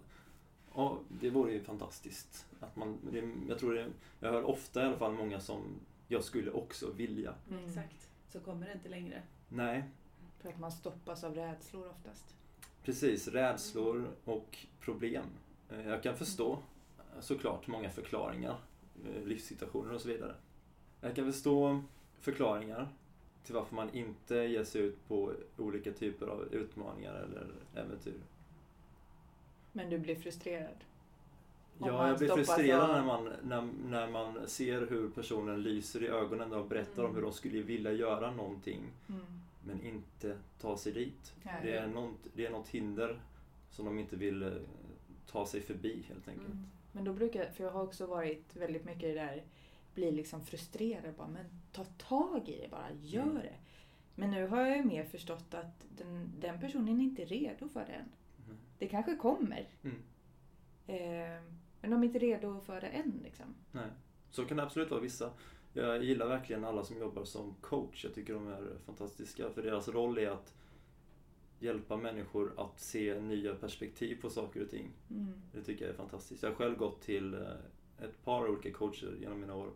[0.75, 2.47] Ja, det vore ju fantastiskt.
[2.61, 6.25] Att man, det, jag tror det, jag hör ofta i alla fall många som jag
[6.25, 7.35] skulle också vilja.
[7.51, 7.65] Mm.
[7.65, 8.11] Exakt.
[8.29, 9.23] Så kommer det inte längre.
[9.49, 9.85] Nej,
[10.39, 12.35] För att man stoppas av rädslor oftast.
[12.85, 13.29] Precis.
[13.29, 15.25] Rädslor och problem.
[15.71, 16.59] Eh, Jag kan förstå
[17.21, 18.57] såklart många förklaringar,
[19.07, 20.35] eh, livssituationer och så vidare.
[21.01, 21.83] Jag kan förstå
[22.21, 22.89] förklaringar
[23.45, 28.21] till varför man inte ger sig ut på olika typer av utmaningar eller äventyr.
[29.73, 30.77] Men du blir frustrerad.
[31.79, 36.07] Om Ja, jag blir frustrerad när man, när, när man ser hur personen lyser i
[36.09, 37.15] ögonen och berättar om Mm.
[37.15, 39.21] hur de skulle vilja göra någonting Mm.
[39.67, 41.35] Men inte ta sig dit.
[41.43, 41.55] Nej.
[41.63, 43.21] Det är, något, det är något hinder
[43.71, 44.53] som de inte vill eh,
[45.27, 46.47] ta sig förbi helt enkelt.
[46.53, 46.67] Mm.
[46.93, 49.45] Men då brukar, för jag har också varit väldigt mycket i det där,
[49.95, 53.35] bli liksom frustrerad bara, men ta tag i det bara, gör Mm.
[53.35, 53.55] det.
[54.15, 57.81] Men nu har jag ju mer förstått att den, den personen är inte redo för
[57.87, 58.09] det än.
[58.47, 58.57] Mm.
[58.79, 59.97] Det kanske kommer, Mm.
[60.87, 61.43] eh,
[61.81, 63.47] men de är inte redo för det än liksom.
[63.73, 63.89] Nej.
[64.31, 65.31] Så kan det absolut vara vissa.
[65.77, 68.05] Jag gillar verkligen alla som jobbar som coach.
[68.05, 69.51] Jag tycker de är fantastiska.
[69.51, 70.55] För deras roll är att
[71.59, 74.91] hjälpa människor att se nya perspektiv på saker och ting.
[75.11, 75.33] Mm.
[75.53, 76.43] Det tycker jag är fantastiskt.
[76.43, 77.41] Jag har själv gått till eh,
[77.99, 79.71] ett par olika coacher genom mina år.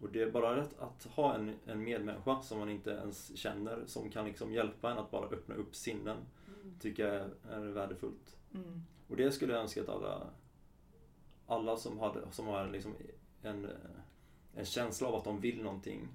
[0.00, 3.82] Och det är bara rätt att ha en, en medmänniska som man inte ens känner
[3.86, 6.16] som kan liksom hjälpa en att bara öppna upp sinnen.
[6.46, 6.78] Mm.
[6.80, 8.36] Tycker jag är, är värdefullt.
[8.54, 8.82] Mm.
[9.08, 10.30] Och det skulle jag önska att alla,
[11.46, 12.94] alla som, hade, som har liksom
[13.42, 13.68] en,
[14.54, 16.08] en känsla av att de vill någonting,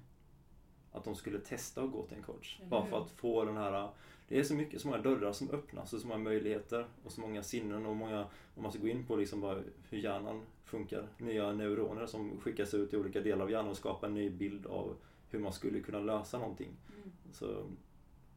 [0.92, 2.56] att de skulle testa att gå till en coach.
[2.60, 3.88] Eller Bara för att få den här...
[4.28, 7.20] Det är så mycket, så många dörrar som öppnas och så många möjligheter och så
[7.20, 11.08] många sinnen och många, om man ska gå in på liksom bara hur hjärnan funkar,
[11.18, 14.66] nya neuroner som skickas ut i olika delar av hjärnan och skapar en ny bild
[14.66, 14.96] av
[15.30, 16.76] hur man skulle kunna lösa någonting.
[16.96, 17.12] Mm.
[17.32, 17.46] Så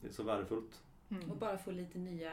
[0.02, 0.84] det är så värdefullt.
[1.10, 1.32] Mm.
[1.32, 2.32] Och bara få lite nya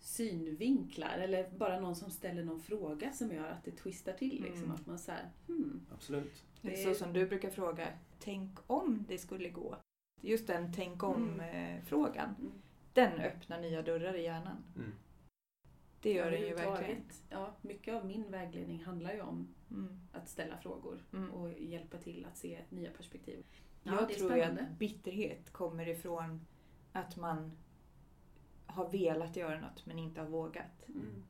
[0.00, 4.42] synvinklar eller bara någon som ställer någon fråga som gör att det twistar till.
[4.42, 4.64] Liksom.
[4.64, 4.70] Mm.
[4.74, 6.44] Att man säger hmm, Absolut.
[6.62, 9.76] Det- så som du brukar fråga, tänk om det skulle gå.
[10.20, 11.16] Just den tänk Mm.
[11.16, 12.52] om-frågan, mm.
[12.92, 14.56] den öppnar nya dörrar i hjärnan.
[14.76, 14.92] Mm.
[16.02, 17.02] Det gör den ju verkligen.
[17.30, 20.00] Ja, mycket av min vägledning handlar ju om Mm.
[20.12, 21.30] att ställa frågor Mm.
[21.30, 23.44] och hjälpa till att se nya perspektiv.
[23.82, 26.40] Ja, Jag det är tror ju att bitterhet kommer ifrån
[26.92, 27.52] att man
[28.70, 30.88] har velat göra något men inte har vågat.
[30.88, 31.22] Mm.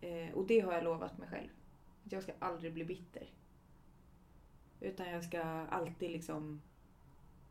[0.00, 1.48] Eh, och det har jag lovat mig själv.
[2.06, 3.30] Att jag ska aldrig bli bitter.
[4.80, 6.62] Utan jag ska alltid liksom...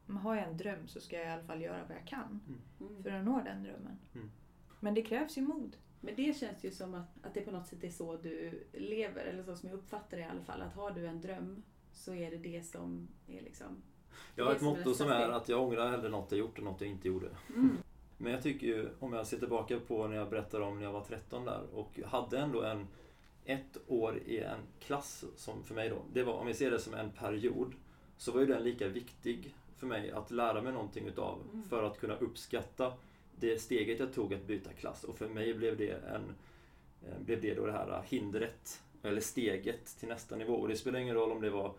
[0.06, 2.40] Men har jag en dröm så ska jag i alla fall göra vad jag kan
[2.80, 3.04] Mm.
[3.04, 3.98] för att nå den drömmen.
[4.16, 4.32] Mm.
[4.80, 5.78] Men det krävs ju mod.
[6.02, 9.26] Men det känns ju som att, att det på något sätt är så du lever,
[9.26, 10.62] eller så som jag uppfattar det i alla fall.
[10.62, 13.84] Att har du en dröm så är det det som är liksom...
[14.36, 16.82] Jag har ett motto som är att jag ångrar hellre något jag gjort än något
[16.82, 17.30] jag inte gjorde.
[17.56, 17.78] Mm.
[18.24, 20.92] Men jag tycker ju, om jag ser tillbaka på när jag berättar om när jag
[20.92, 22.88] var 13 där och hade ändå en
[23.46, 26.80] ett år i en klass som för mig då, det var, om vi ser det
[26.80, 27.74] som en period,
[28.18, 31.64] så var ju den lika viktig för mig att lära mig någonting utav Mm.
[31.64, 32.94] för att kunna uppskatta
[33.40, 35.04] det steget jag tog att byta klass.
[35.04, 36.36] Och för mig blev det, en,
[37.08, 40.54] eh, blev det då det här hindret, eller steget till nästa nivå.
[40.54, 41.74] Och det spelar ingen roll om det var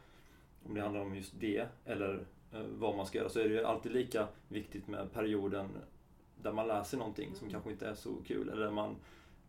[0.66, 3.54] om det handlar om just det eller eh, vad man ska göra så är det
[3.54, 5.68] ju alltid lika viktigt med perioden
[6.44, 7.52] där man lär sig någonting som Mm.
[7.52, 8.96] kanske inte är så kul eller där man,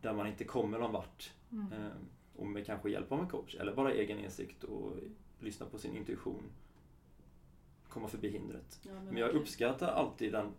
[0.02, 1.34] där man inte kommer någon vart.
[1.52, 1.72] Mm.
[1.74, 1.92] Eh,
[2.36, 4.92] och med kanske hjälp av en coach eller bara egen insikt och
[5.40, 6.44] lyssna på sin intuition.
[7.90, 8.80] Komma förbi hindret.
[8.84, 9.42] Ja, Men jag verkligen.
[9.42, 10.52] uppskattar alltid den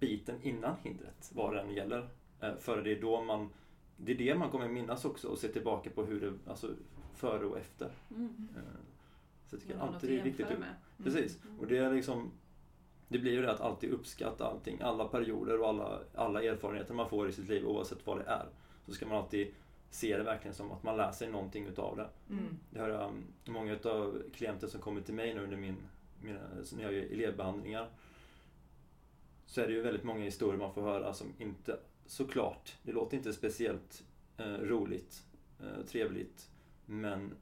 [0.00, 2.08] biten innan hindret, vad den gäller.
[2.40, 3.50] Eh, För det är då man
[3.96, 6.70] det är det man kommer minnas också och se tillbaka på hur det, alltså
[7.14, 7.90] före och efter.
[8.10, 8.48] Mm.
[8.56, 8.62] Eh,
[9.46, 10.46] Så jag tycker alltid det är viktigt.
[10.48, 10.74] med.
[11.04, 11.44] Precis.
[11.44, 11.58] Mm.
[11.60, 12.30] Och det är liksom
[13.08, 14.80] Det blir ju det att alltid uppskatta allting.
[14.80, 18.46] Alla perioder och alla, alla erfarenheter man får i sitt liv oavsett vad det är.
[18.86, 19.54] Så ska man alltid
[19.90, 22.08] se det verkligen som att man lär sig någonting utav det.
[22.30, 22.58] Mm.
[22.70, 23.12] Det har jag
[23.44, 25.76] många utav klienter som kommer till mig nu under min,
[26.22, 26.40] mina,
[26.72, 27.90] när jag gör elevbehandlingar.
[29.46, 33.16] Så är det ju väldigt många historier man får höra som inte, såklart, det låter
[33.16, 34.04] inte speciellt
[34.36, 35.22] eh, roligt,
[35.60, 36.50] eh, trevligt.
[36.86, 37.34] Men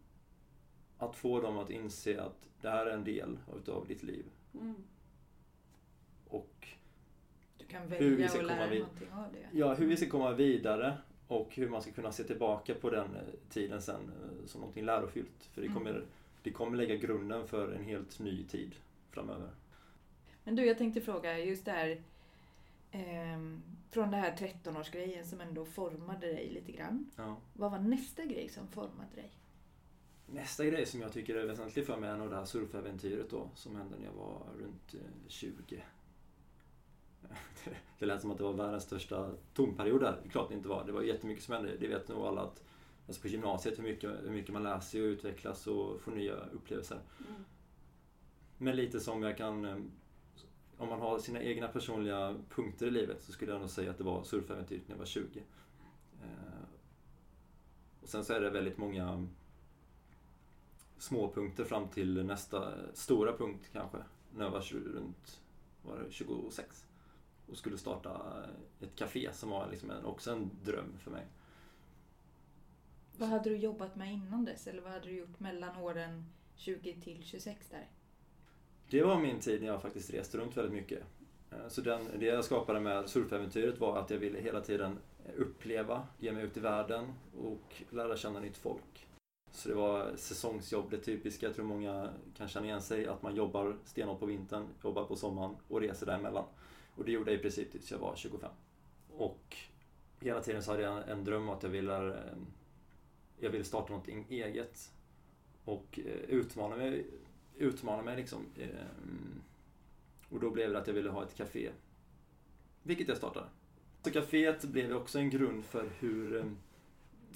[0.99, 4.25] att få dem att inse att det här är en del utav ditt liv.
[4.55, 4.75] Mm.
[6.37, 6.69] Och
[7.59, 9.59] Du kan Hur vi välja ska att lära komma dig någonting av det.
[9.59, 13.15] ja, hur vi ska komma vidare och hur man ska kunna se tillbaka på den
[13.17, 15.45] eh, tiden sen eh, som någonting lärofyllt.
[15.53, 15.79] För det Mm.
[15.79, 16.05] kommer,
[16.43, 18.75] det kommer lägga grunden för en helt ny tid
[19.11, 19.51] framöver.
[20.45, 22.03] Men du, jag tänkte fråga just det här
[22.93, 27.11] ehm, från det här 13-årsgrejen som ändå formade dig lite grann.
[27.17, 27.37] Ja.
[27.53, 29.31] Vad var nästa grej som formade dig?
[30.27, 33.49] Nästa grej som jag tycker är väsentlig för mig är nog det här surfäventyret då
[33.55, 35.83] som hände när jag var runt eh, 20.
[37.99, 40.19] Det lät som att det var världens största tonperiod där.
[40.23, 40.85] Det är klart det inte var.
[40.85, 41.77] Det var jättemycket som hände.
[41.81, 42.63] Det vet nog alla att
[43.07, 46.35] alltså på gymnasiet hur mycket, hur mycket man lär sig och utvecklas och får nya
[46.37, 47.01] upplevelser.
[47.29, 47.45] Mm.
[48.59, 49.65] Men lite som jag kan...
[49.65, 49.77] eh,
[50.79, 53.99] Om man har sina egna personliga punkter i livet så skulle jag nog säga att
[53.99, 55.43] det var surfäventyret när jag var 20.
[56.23, 56.29] Eh,
[58.03, 59.29] Och sen så är det väldigt många
[60.99, 63.99] små punkter fram till nästa stora punkt kanske.
[64.37, 64.61] När jag var
[64.95, 65.41] runt
[65.83, 66.85] var det 26.
[67.55, 68.21] Och skulle starta
[68.81, 71.27] ett café som var liksom en, också en dröm för mig.
[73.19, 74.67] Vad hade du jobbat med innan dess?
[74.67, 76.25] Eller vad hade du gjort mellan åren
[76.57, 77.89] 20 till 26 där?
[78.91, 81.03] Det var min tid när jag faktiskt reste runt väldigt mycket.
[81.51, 84.99] Eh, Så den, det jag skapade med surfäventyret var att jag ville hela tiden
[85.37, 89.07] uppleva, ge mig ut i världen och lära känna nytt folk.
[89.53, 91.47] Så det var säsongsjobb, det typiska.
[91.47, 95.17] Jag tror många kan känna igen sig att man jobbar stenhårt på vintern, jobbar på
[95.17, 96.45] sommaren och reser däremellan.
[96.95, 98.51] Och det gjorde jag i princip tills jag var 25.
[99.09, 99.57] Och
[100.21, 102.37] hela tiden så hade jag en dröm om att jag ville, eh,
[103.39, 104.93] jag ville starta någonting eget.
[105.65, 107.07] Och eh, utmana mig
[107.57, 108.47] utmana mig liksom.
[108.57, 108.69] Eh,
[110.29, 111.71] och då blev det att jag ville ha ett café.
[112.83, 113.47] Vilket jag startade.
[114.03, 116.53] Så caféet blev också en grund för hur,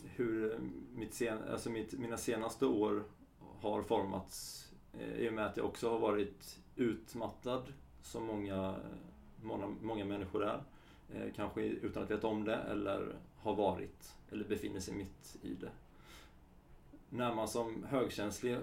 [0.05, 0.59] hur
[0.95, 3.05] mitt sen, alltså mitt, mina senaste år
[3.61, 4.65] har formats.
[5.19, 8.77] I och med att jag också har varit utmattad som många,
[9.43, 10.63] många, många människor är.
[11.15, 15.55] Eh, Kanske utan att veta om det eller har varit eller befinner sig mitt i
[15.55, 15.71] det.
[17.11, 18.59] När man som högkänslig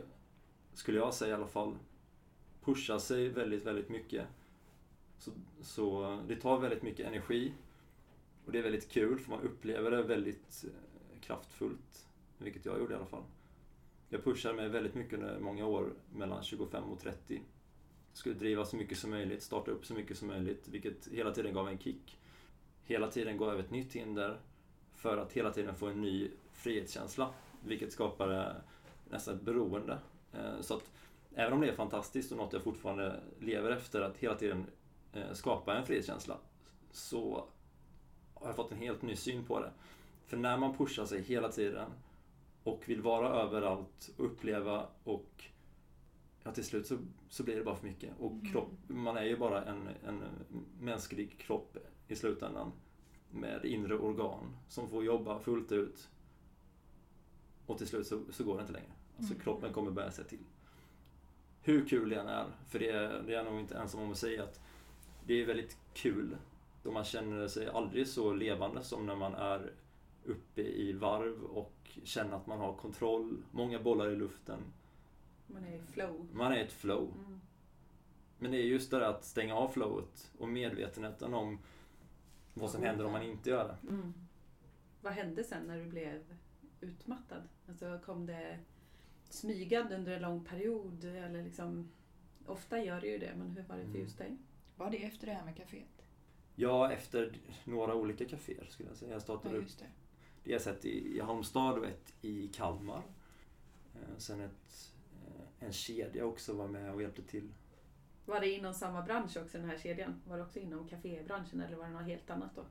[0.73, 1.78] skulle jag säga i alla fall,
[2.63, 4.28] pushar sig väldigt, väldigt mycket.
[5.17, 7.53] Så, så det tar väldigt mycket energi.
[8.45, 12.07] Och det är väldigt kul för man upplever det väldigt eh, kraftfullt.
[12.38, 13.23] Vilket jag gjorde i alla fall.
[14.09, 17.41] Jag pushade mig väldigt mycket under många år, mellan 25 och 30.
[18.16, 21.53] Skulle driva så mycket som möjligt, starta upp så mycket som möjligt, vilket hela tiden
[21.53, 22.18] gav en kick.
[22.84, 24.39] Hela tiden gå över ett nytt hinder
[24.95, 27.34] för att hela tiden få en ny frihetskänsla.
[27.66, 28.55] Vilket skapade
[29.09, 29.99] nästan ett beroende.
[30.34, 30.91] Eh, så att
[31.36, 34.66] även om det är fantastiskt och något jag fortfarande lever efter, att hela tiden
[35.13, 36.38] eh, skapa en frihetskänsla,
[36.91, 37.47] så
[38.34, 39.72] har jag fått en helt ny syn på det.
[40.26, 41.91] För när man pushar sig hela tiden
[42.63, 45.45] och vill vara överallt, uppleva och
[46.43, 46.97] ja, till slut så,
[47.36, 48.13] så blir det bara för mycket.
[48.19, 48.45] Och Mm.
[48.45, 50.23] kropp, man är ju bara en, en
[50.79, 51.77] mänsklig kropp
[52.07, 52.71] i slutändan
[53.31, 56.09] med inre organ som får jobba fullt ut.
[57.65, 58.91] Och till slut så, så går det inte längre.
[59.17, 59.43] Alltså Mm.
[59.43, 60.43] kroppen kommer börja sig till.
[61.61, 64.11] Hur kul det än är, för det är, det är jag nog inte ensam om
[64.11, 64.59] att säga att
[65.25, 66.38] det är väldigt kul.
[66.83, 69.71] Och man känner sig aldrig så levande som när man är
[70.25, 74.59] uppe i varv och känner att man har kontroll, många bollar i luften.
[75.56, 76.28] Man är i flow.
[76.34, 77.14] Man är i ett flow.
[77.26, 77.39] Mm.
[78.39, 81.60] Men det är just det där att stänga av flowet och medvetenheten om
[82.53, 83.88] vad som händer om man inte gör det.
[83.89, 84.14] Mm.
[85.01, 86.24] Vad hände sen när du blev
[86.82, 87.41] utmattad?
[87.70, 88.60] Alltså kom det
[89.30, 91.03] smygande under en lång period?
[91.06, 91.89] Eller liksom,
[92.45, 94.01] ofta gör det ju det, men hur var det för Mm.
[94.01, 94.38] just dig?
[94.78, 96.01] Var det efter det här med kaféet?
[96.56, 99.12] Ja, efter några olika kaféer skulle jag säga.
[99.12, 99.86] Jag startade Ja, upp just det.
[100.43, 103.01] dels ett i i Halmstad och ett i Kalmar.
[103.95, 104.93] Eh, Sen ett,
[105.66, 107.49] en kedja också var med och hjälpte till.
[108.26, 110.22] Var det inom samma bransch också, den här kedjan?
[110.28, 112.61] Var det också inom kafébranschen eller var det något helt annat då?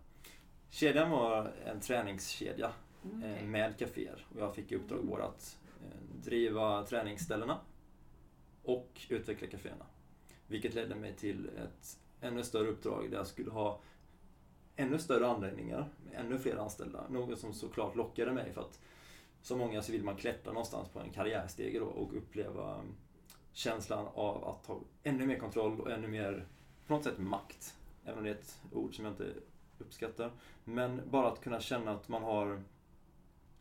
[0.70, 2.72] Kedjan var en träningskedja
[3.04, 3.46] Mm, eh, okej.
[3.46, 7.58] med kaféer och jag fick i uppdrag både att eh, driva träningsställena
[8.62, 9.86] och utveckla kaféerna.
[10.46, 13.80] Vilket ledde mig till ett ännu större uppdrag där jag skulle ha
[14.76, 17.08] ännu större anläggningar med ännu fler anställda.
[17.08, 18.80] Något som såklart lockade mig för att
[19.44, 22.80] som många så vill man klättra någonstans på en karriärstege då och uppleva
[23.52, 26.46] känslan av att ha ännu mer kontroll och ännu mer,
[26.86, 27.74] på något sätt, makt.
[28.04, 29.32] Även om det är ett ord som jag inte
[29.78, 30.30] uppskattar.
[30.64, 32.62] Men bara att kunna känna att man har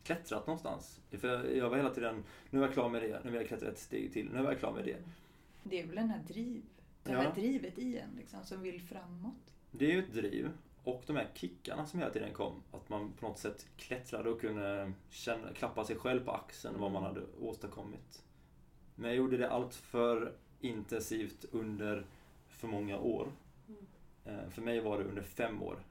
[0.04, 1.00] klättrat någonstans.
[1.12, 3.48] För jag- jag var hela tiden, nu är jag klar med det, nu vill jag
[3.48, 4.98] klättra ett steg till, nu är jag klar med det.
[5.64, 6.62] Det är väl den här driv,
[7.04, 7.18] det Ja.
[7.22, 9.34] här drivet i en liksom, som vill framåt.
[9.72, 10.50] Det är ju ett driv.
[10.84, 12.64] Och de här kickarna som hela tiden kom.
[12.72, 16.92] Att man på något sätt klättrade och kunde känna, klappa sig själv på axeln vad
[16.92, 18.24] man hade åstadkommit.
[18.96, 22.06] Men jag gjorde det allt för intensivt under
[22.48, 23.28] för många år.
[23.68, 23.86] Mm.
[24.26, 25.84] Eh, För mig var det under fem år.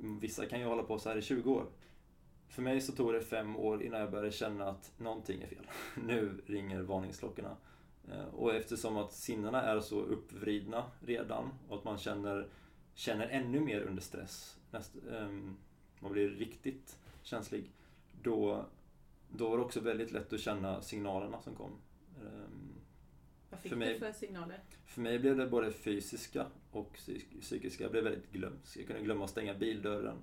[0.00, 1.66] Mm, Vissa kan ju hålla på så här i 20 år.
[2.48, 5.66] För mig så tog det fem år innan jag började känna att någonting är fel.
[6.06, 7.56] Nu ringer varningsklockorna.
[8.10, 12.48] Eh, Och eftersom att sinnena är så uppvridna redan och att man känner,
[12.94, 15.56] känner ännu mer under stress, näst, ehm,
[16.00, 17.70] man blir riktigt känslig,
[18.22, 18.66] då,
[19.28, 21.70] då var det också väldigt lätt att känna signalerna som kom.
[22.20, 22.72] Ehm,
[23.50, 24.60] Vad fick för mig- du för signaler?
[24.86, 27.84] för mig blev det både fysiska och psyk- psykiska.
[27.84, 28.76] Jag blev väldigt glömsk.
[28.76, 30.16] Jag kunde glömma att stänga bildörren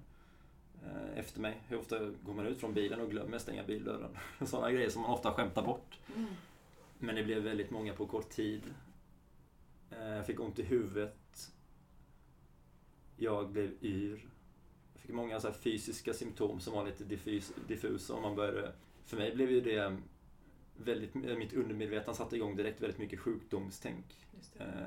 [0.85, 1.61] eh, efter mig.
[1.67, 4.17] Hur ofta går man ut från bilen och glömmer stänga bildörren?
[4.47, 5.99] Sådana grejer som man ofta skämtar bort.
[6.15, 6.29] Mm.
[6.99, 8.61] Men det blev väldigt många på kort tid.
[9.91, 11.17] Eh, Jag fick ont i huvudet.
[13.17, 14.27] Jag blev yr.
[14.93, 18.13] Jag fick många så här fysiska symptom som var lite diffus, diffusa.
[18.13, 19.97] Och man började, för mig blev ju det
[20.77, 24.05] väldigt, mitt undermedvetna satte igång direkt väldigt mycket sjukdomstänk.
[24.37, 24.63] Just det.
[24.63, 24.83] Eh,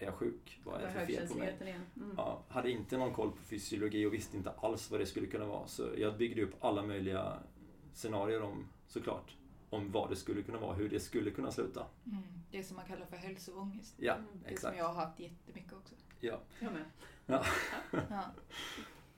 [0.00, 0.60] är jag sjuk?
[0.64, 1.56] Vad är det för fel på mig?
[1.96, 2.14] Mm.
[2.16, 5.46] Ja, hade inte någon koll på fysiologi och visste inte alls vad det skulle kunna
[5.46, 5.66] vara.
[5.66, 7.38] Så jag byggde upp alla möjliga
[7.94, 9.36] scenarier om, såklart,
[9.70, 11.86] om vad det skulle kunna vara, hur det skulle kunna sluta.
[12.06, 12.22] Mm.
[12.50, 13.94] Det som man kallar för hälsoångest.
[13.96, 14.78] Ja, Mm, det Det som exakt.
[14.78, 15.94] jag har haft jättemycket också.
[16.20, 16.40] Ja.
[16.60, 16.84] Jag med.
[17.30, 17.44] Ja.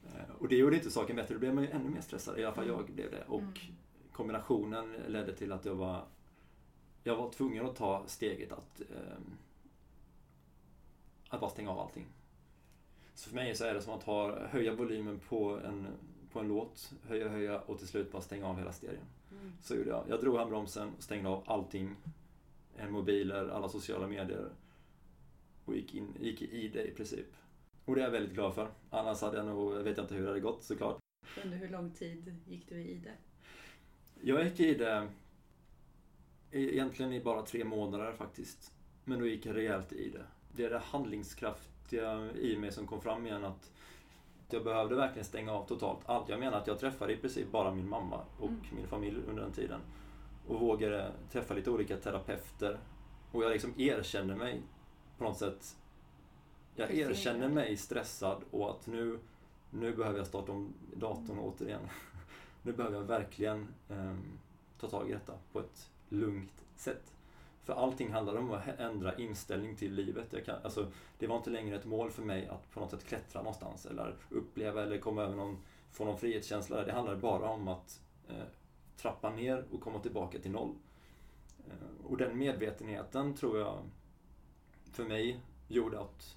[0.04, 2.38] Eh, Och det gjorde inte saken bättre, då blev man ju ännu mer stressad.
[2.38, 2.76] I alla fall Mm.
[2.76, 3.24] jag blev det.
[3.28, 3.52] Och Mm.
[4.12, 6.04] kombinationen ledde till att jag var
[7.02, 9.36] jag var tvungen att ta steget att, ehm,
[11.28, 12.06] att bara stänga av allting.
[13.14, 15.86] Så för mig så är det som att ha, höja volymen på en,
[16.32, 19.04] på en låt, höja, höja och till slut bara stänga av hela stereon.
[19.30, 19.52] Mm.
[19.62, 20.04] Så gjorde jag.
[20.08, 21.96] Jag drog handbromsen och stängde av allting.
[22.76, 24.48] En mobiler, alla sociala medier.
[25.64, 27.26] Och gick, in, gick i det i princip.
[27.84, 28.68] Och det är jag väldigt glad för.
[28.90, 30.98] Annars hade jag nog, vet jag inte hur det hade gått såklart.
[31.44, 33.14] Under hur lång tid gick du i det?
[34.22, 35.08] Jag gick i det
[36.50, 38.72] egentligen i bara tre månader faktiskt.
[39.04, 40.24] Men då gick jag rejält i det.
[40.56, 43.70] Det är det handlingskraftiga i mig som kom fram igen att
[44.50, 46.28] jag behövde verkligen stänga av totalt allt.
[46.28, 48.60] Jag menar att jag träffade i princip bara min mamma och Mm.
[48.76, 49.80] min familj under den tiden.
[50.48, 52.78] Och vågade träffa lite olika terapeuter.
[53.32, 54.62] Och jag liksom erkände mig
[55.18, 55.76] på något sätt.
[56.74, 59.18] Jag erkänner mig stressad och att nu,
[59.70, 61.82] nu behöver jag starta om datorn återigen.
[62.62, 64.38] Nu behöver jag verkligen ehm,
[64.80, 67.12] ta tag i detta på ett lugnt sätt.
[67.64, 70.32] För allting handlar om att ändra inställning till livet.
[70.32, 73.04] Jag kan, alltså, det var inte längre ett mål för mig att på något sätt
[73.04, 75.58] klättra någonstans eller uppleva eller komma över någon,
[75.92, 76.84] få någon frihetskänsla.
[76.84, 78.44] Det handlade bara om att eh,
[78.96, 80.74] trappa ner och komma tillbaka till noll.
[81.68, 83.78] Eh, och den medvetenheten tror jag
[84.92, 86.36] för mig gjorde att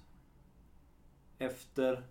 [1.38, 2.02] efter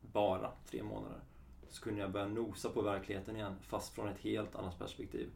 [0.00, 1.20] bara tre månader
[1.68, 5.30] så kunde jag börja nosa på verkligheten igen fast från ett helt annat perspektiv.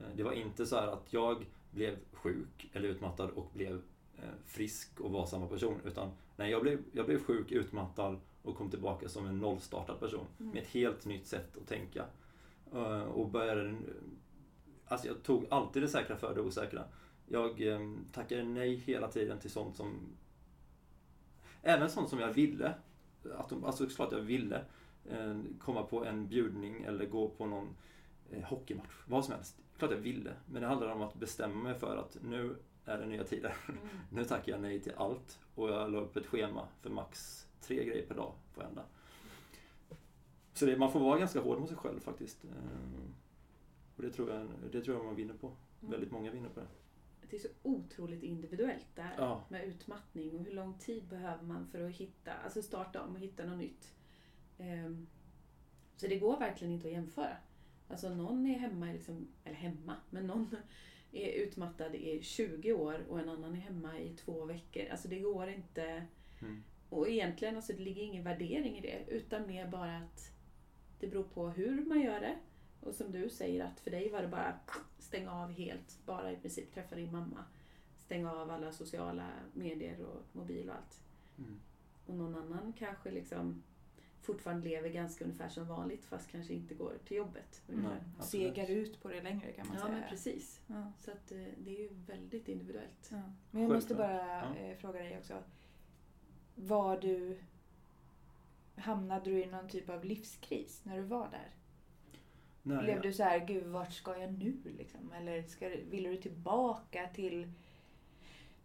[0.00, 3.82] Eh, det var inte så här att jag blev sjuk eller utmattad och blev
[4.16, 5.80] eh, frisk och var samma person.
[5.84, 10.26] Utan nej, jag blev, jag blev sjuk, utmattad och kom tillbaka som en nollstartad person.
[10.40, 10.52] Mm.
[10.52, 12.04] Med ett helt nytt sätt att tänka.
[12.72, 13.76] Eh, Och började...
[14.86, 16.84] Alltså jag tog alltid det säkra för det osäkra.
[17.26, 17.62] Jag
[18.12, 19.94] tackade nej hela tiden till sånt som...
[21.62, 22.74] Även sånt som jag ville.
[23.38, 24.64] Att de, alltså såklart jag ville
[25.10, 27.76] eh, komma på en bjudning eller gå på någon
[28.30, 28.94] eh, hockeymatch.
[29.06, 29.56] Vad som helst.
[29.78, 30.32] Klart jag ville.
[30.46, 33.54] Men det handlade om att bestämma mig för att nu är det nya tider.
[33.68, 33.80] Mm.
[34.12, 35.38] Nu tackar jag nej till allt.
[35.54, 38.82] Och jag la upp ett schema för max tre grejer per dag på ända.
[40.54, 42.44] Så det, man får vara ganska hård mot sig själv faktiskt.
[42.44, 42.50] Eh,
[43.96, 45.46] Och det tror jag, det tror jag man vinner på.
[45.46, 45.90] Mm.
[45.90, 46.66] Väldigt många vinner på det.
[47.30, 49.44] Det är så otroligt individuellt det här Ja.
[49.48, 53.20] med utmattning och hur lång tid behöver man för att hitta, alltså starta om och
[53.20, 53.92] hitta något nytt.
[54.58, 55.06] Ehm,
[55.96, 57.36] Så det går verkligen inte att jämföra.
[57.88, 60.56] Alltså någon är hemma, liksom, eller hemma, men någon
[61.12, 64.86] är utmattad i 20 år och en annan är hemma i två veckor.
[64.90, 66.06] Alltså det går inte.
[66.40, 66.62] Mm.
[66.90, 70.32] Och egentligen, alltså det ligger ingen värdering i det, utan mer bara att
[71.00, 72.38] det beror på hur man gör det.
[72.80, 74.58] Och som du säger, att för dig var det bara
[74.98, 77.44] stänga av helt, bara i princip träffa din mamma.
[77.98, 81.00] Stänga av alla sociala medier och mobil och allt.
[81.38, 81.60] Mm.
[82.06, 83.62] Och någon annan kanske liksom
[84.22, 87.62] fortfarande lever ganska ungefär som vanligt fast kanske inte går till jobbet.
[87.66, 88.00] Nej.
[88.20, 89.98] Segar ut på det längre kan man Ja, säga.
[90.00, 90.60] men precis.
[90.66, 90.92] Ja.
[90.98, 93.08] Så att eh, det är ju väldigt individuellt.
[93.10, 93.22] Ja.
[93.50, 94.56] Men jag måste bara Ja.
[94.56, 95.42] eh, fråga dig också.
[96.54, 97.38] Var du...
[98.76, 101.48] Hamnade du i någon typ av livskris när du var där?
[102.68, 105.12] Nej, Blev jag- du så här, gud vart ska jag nu liksom?
[105.12, 107.52] Eller ska, du- ville du tillbaka till,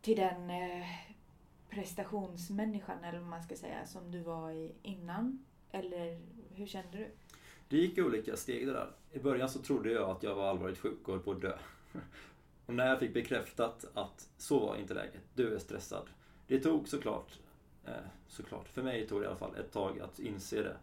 [0.01, 0.85] till den eh,
[1.69, 5.45] prestationsmänniskan eller vad man ska säga som du var i innan?
[5.71, 6.19] Eller
[6.53, 7.07] hur kände du?
[7.67, 8.91] Det gick olika steg det där.
[9.11, 11.57] I början så trodde jag att jag var allvarligt sjuk och höll på att dö.
[12.65, 16.09] Och när jag fick bekräftat att så var inte läget, du är stressad.
[16.47, 17.39] Det tog såklart,
[17.85, 17.91] eh,
[18.27, 20.77] såklart, för mig tog det i alla fall ett tag att inse det.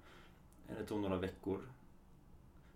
[0.69, 1.61] Eh, Det tog några veckor.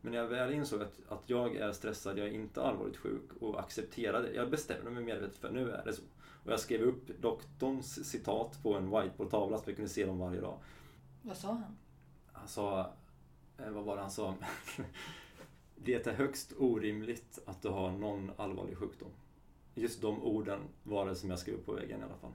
[0.05, 3.33] Men när jag väl insåg att, att jag är stressad, jag är inte allvarligt sjuk
[3.41, 4.33] och accepterade.
[4.33, 6.03] Jag bestämde mig medvetet för nu är det så.
[6.45, 10.41] Och jag skrev upp doktorns citat på en whiteboardtavla så vi kunde se dem varje
[10.41, 10.59] dag.
[11.23, 11.77] Vad sa han?
[12.33, 12.93] Han sa,
[13.59, 14.35] eh, vad var det han sa?
[15.77, 19.11] Det är högst orimligt att du har någon allvarlig sjukdom.
[19.75, 22.33] Just de orden var det som jag skrev på väggen i alla fall.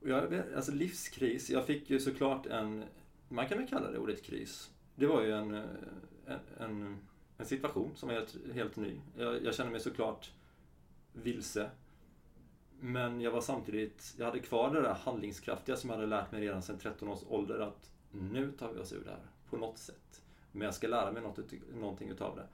[0.00, 2.84] Och jag, alltså livskris, jag fick ju såklart en,
[3.28, 4.70] man kan väl kalla det ordet kris.
[4.94, 5.64] Det var ju en, eh,
[6.26, 6.98] en, en,
[7.42, 9.00] en situation som var helt, helt ny.
[9.16, 10.32] Jag, jag kände mig såklart
[11.12, 11.70] vilse.
[12.80, 16.40] Men jag var samtidigt, jag hade kvar det där handlingskraftiga som jag hade lärt mig
[16.40, 19.78] redan sedan 13 års ålder att nu tar vi oss ur det här på något
[19.78, 20.22] sätt.
[20.52, 21.38] Men jag ska lära mig något,
[21.80, 22.46] någonting utav det.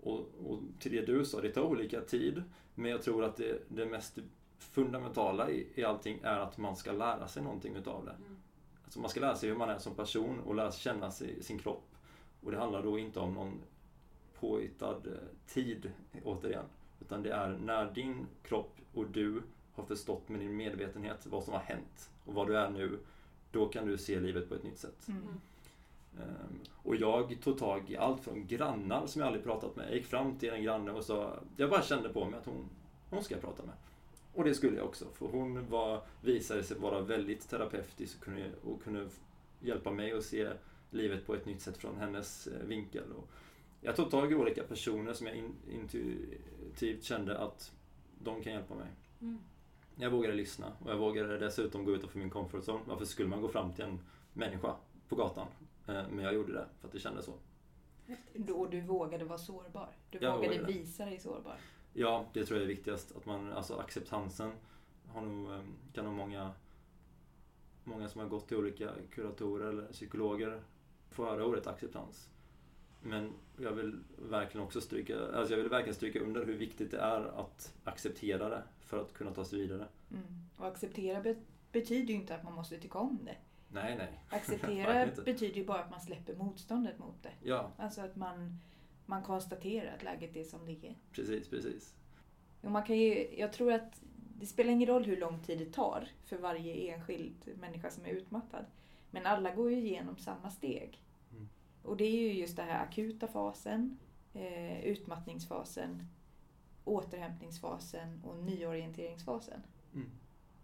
[0.00, 2.42] Och, och till det du sa, det tar olika tid.
[2.74, 4.18] Men jag tror att det, det mest
[4.58, 8.10] fundamentala i, i allting är att man ska lära sig någonting utav det.
[8.10, 8.36] Mm.
[8.84, 11.42] Alltså man ska lära sig hur man är som person och lära sig känna sig,
[11.42, 11.96] sin kropp.
[12.40, 13.60] Och det handlar då inte om någon
[14.42, 15.12] påhittad eh,
[15.46, 15.92] tid,
[16.24, 16.64] återigen.
[17.00, 19.42] Utan det är när din kropp och du
[19.74, 22.98] har förstått med din medvetenhet vad som har hänt och vad du är nu.
[23.52, 25.08] Då kan du se livet på ett nytt sätt.
[25.08, 25.22] Mm.
[26.18, 29.86] Ehm, Och jag tog tag i allt från grannar som jag aldrig pratat med.
[29.86, 32.68] Jag gick fram till en granne och sa, jag bara kände på mig att hon,
[33.10, 33.74] hon ska jag prata med.
[34.34, 38.50] Och det skulle jag också, för hon var, visade sig vara väldigt terapeutisk och kunde,
[38.64, 39.08] och kunde
[39.60, 40.48] hjälpa mig att se
[40.90, 43.12] livet på ett nytt sätt från hennes eh, vinkel.
[43.12, 43.28] Och
[43.84, 47.72] jag tog tag i olika personer som jag in, intuitivt kände att
[48.18, 48.88] de kan hjälpa mig.
[49.20, 49.38] Mm.
[49.96, 52.80] Jag vågade lyssna och jag vågade dessutom gå utanför min comfort zone.
[52.86, 54.00] Varför skulle man gå fram till en
[54.32, 54.76] människa
[55.08, 55.46] på gatan?
[55.88, 57.34] Eh, Men jag gjorde det för att det kändes så.
[58.54, 59.88] Och du vågade vara sårbar.
[60.10, 60.72] Du Jag vågade vågade.
[60.72, 61.56] visa dig sårbar.
[61.92, 63.16] Ja, det tror jag är viktigast.
[63.16, 64.52] Att man, alltså acceptansen
[65.08, 65.60] har nog, eh,
[65.92, 66.50] kan nog många,
[67.84, 70.62] många som har gått till olika kuratorer eller psykologer
[71.10, 72.28] få höra ordet acceptans.
[73.02, 73.98] Men jag vill
[74.30, 78.48] verkligen också stryka, alltså jag vill verkligen stryka under hur viktigt det är att acceptera
[78.48, 79.88] det för att kunna ta sig vidare.
[80.10, 80.22] Mm.
[80.56, 81.36] Och acceptera be-
[81.72, 83.36] betyder ju inte att man måste tycka om det.
[83.68, 84.24] Nej, nej.
[84.28, 87.32] Acceptera betyder ju bara att man släpper motståndet mot det.
[87.42, 88.58] Ja, Alltså att man,
[89.06, 90.94] man konstaterar att läget är som det är.
[91.12, 91.94] precis, precis.
[92.60, 94.00] Och man kan ju, jag tror att
[94.38, 98.08] det spelar ingen roll hur lång tid det tar för varje enskild människa som är
[98.08, 98.64] utmattad.
[99.10, 101.02] Men alla går ju igenom samma steg.
[101.82, 103.98] Och det är ju just den här akuta fasen,
[104.34, 106.06] eh, utmattningsfasen,
[106.84, 109.62] återhämtningsfasen och nyorienteringsfasen.
[109.94, 110.10] Mm.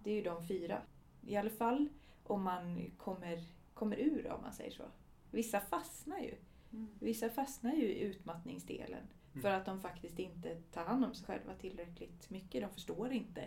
[0.02, 0.82] Det är ju de fyra.
[1.26, 1.88] I alla fall
[2.24, 3.44] om man kommer,
[3.74, 4.84] kommer ur om man säger så.
[5.30, 6.34] Vissa fastnar ju.
[6.72, 6.88] Mm.
[6.98, 9.02] Vissa fastnar ju i utmattningsdelen.
[9.32, 9.42] Mm.
[9.42, 12.62] För att de faktiskt inte tar hand om sig själva tillräckligt mycket.
[12.62, 13.44] De förstår inte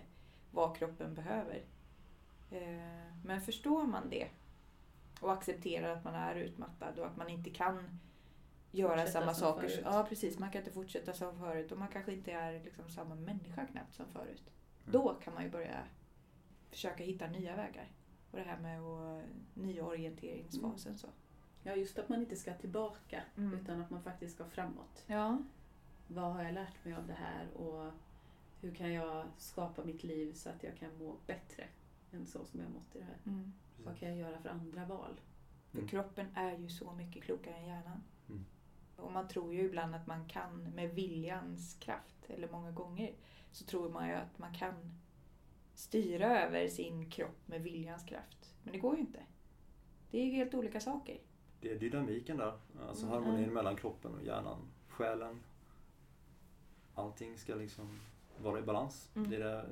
[0.51, 1.63] vad kroppen behöver.
[2.51, 4.27] Eh, Men förstår man det
[5.21, 7.99] och accepterar att man är utmattad och att man inte kan
[8.71, 9.67] göra Fortsätta samma saker.
[9.69, 9.81] förut.
[9.85, 13.15] Ja precis, man kan inte fortsätta som förut och man kanske inte är liksom samma
[13.15, 14.43] människa knappt som förut.
[14.81, 14.91] Mm.
[14.91, 15.83] Då kan man ju börja
[16.69, 17.91] försöka hitta nya vägar.
[18.31, 21.07] Och det här med att, nyorienteringsfasen så.
[21.63, 23.59] Ja, just att man inte ska tillbaka Mm.
[23.59, 25.03] utan att man faktiskt ska framåt.
[25.07, 25.37] Ja.
[26.07, 27.91] Vad har jag lärt mig av det här och
[28.61, 31.67] hur kan jag skapa mitt liv så att jag kan må bättre
[32.13, 33.17] än så som jag har mått i det här?
[33.25, 33.53] Mm.
[33.85, 35.19] Vad kan jag göra för andra val?
[35.71, 35.89] För Mm.
[35.89, 38.03] kroppen är ju så mycket klokare än hjärnan.
[38.29, 38.45] Mm.
[38.95, 43.13] Och man tror ju ibland att man kan med viljans kraft, eller många gånger,
[43.51, 44.73] så tror man ju att man kan
[45.75, 48.55] styra över sin kropp med viljans kraft.
[48.63, 49.19] Men det går ju inte.
[50.11, 51.19] Det är ju helt olika saker.
[51.61, 52.59] Det är dynamiken där.
[52.87, 53.13] Alltså Mm.
[53.13, 53.53] harmonin Mm.
[53.53, 54.57] mellan kroppen och hjärnan.
[54.87, 55.39] Själen.
[56.95, 57.99] Allting ska liksom
[58.41, 59.09] vara i balans.
[59.15, 59.29] Mm.
[59.29, 59.65] Det är det,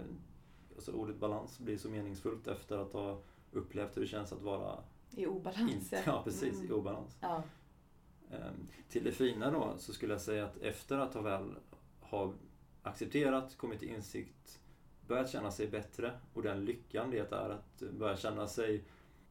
[0.80, 3.22] alltså ordet balans blir så meningsfullt efter att ha
[3.52, 5.72] upplevt hur det känns att vara I obalans.
[5.74, 6.78] inte, ja, precis, i Mm.
[6.80, 7.18] obalans.
[7.22, 7.44] Ja.
[8.32, 11.56] Ehm, Till det fina då så skulle jag säga att efter att ha väl
[12.02, 12.34] ha
[12.84, 14.60] accepterat, kommit till insikt,
[15.08, 18.84] börjat känna sig bättre och den lyckan det är att börja känna sig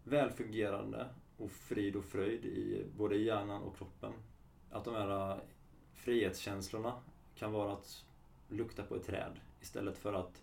[0.05, 4.13] välfungerande och frid och fröjd i både hjärnan och kroppen.
[4.71, 5.41] Att de här
[5.95, 6.93] frihetskänslorna
[7.35, 8.05] kan vara att
[8.49, 10.43] lukta på ett träd istället för att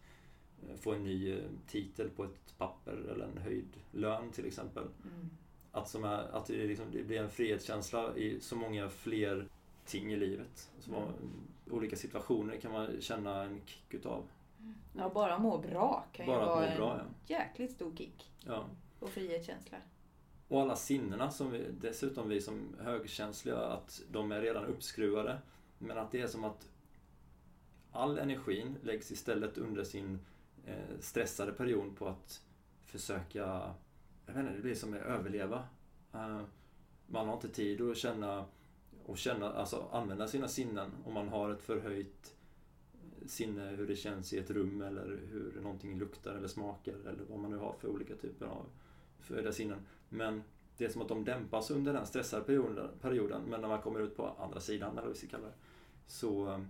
[0.79, 4.83] få en ny eh, titel på ett papper eller en höjd lön till exempel.
[4.83, 5.29] Mm.
[5.71, 9.47] Att, som är, att det, liksom, det blir en frihetskänsla i så många fler
[9.85, 10.71] ting i livet.
[10.79, 11.11] Så Mm.
[11.69, 14.23] Olika situationer kan man känna en kick utav.
[14.97, 18.31] ja, bara må bra kan Bara ju vara en bra, jäkligt stor kick.
[18.45, 18.65] Ja.
[18.99, 19.77] Och frihetskänsla.
[20.47, 25.37] Och alla sinnena som vi, dessutom vi som högkänsliga, att de är redan uppskruvade.
[25.77, 26.69] Men att det är som att
[27.91, 30.19] all energin läggs istället under sin
[30.65, 32.41] Eh, stressade period på att
[32.85, 33.73] försöka,
[34.25, 35.63] jag vet inte, det blir som att överleva.
[36.13, 36.41] Eh,
[37.07, 38.45] man har inte tid att känna
[39.05, 42.35] och känna, alltså använda sina sinnen om man har ett förhöjt
[43.27, 47.39] sinne hur det känns i ett rum eller hur någonting luktar eller smakar eller vad
[47.39, 48.65] man nu har för olika typer av
[49.19, 49.79] förhöjda sinnen.
[50.09, 50.43] Men
[50.77, 53.99] det är som att de dämpas under den stressade perioden, perioden men när man kommer
[53.99, 55.53] ut på andra sidan, eller vad vi ska kalla det,
[56.07, 56.61] så,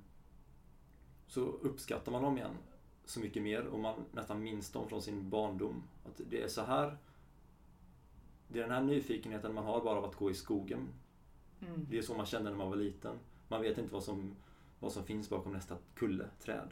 [1.27, 2.57] så uppskattar man dem igen
[3.05, 5.83] så mycket mer och man nästan minns dem från sin barndom.
[6.05, 6.97] Att det är så här
[8.47, 10.87] det är den här nyfikenheten man har bara av att gå i skogen.
[11.61, 11.85] Mm.
[11.89, 13.19] Det är så man kände när man var liten.
[13.47, 14.35] Man vet inte vad som,
[14.79, 16.67] vad som finns bakom nästa kulle, träd.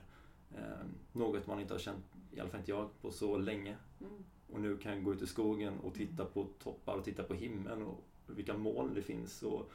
[0.56, 3.78] Eh, något man inte har känt, i alla fall inte jag, på så länge.
[4.02, 4.24] Mm.
[4.52, 7.34] Och nu kan jag gå ut i skogen och titta på toppar och titta på
[7.34, 9.44] himlen och vilka moln det finns.
[9.44, 9.72] Och,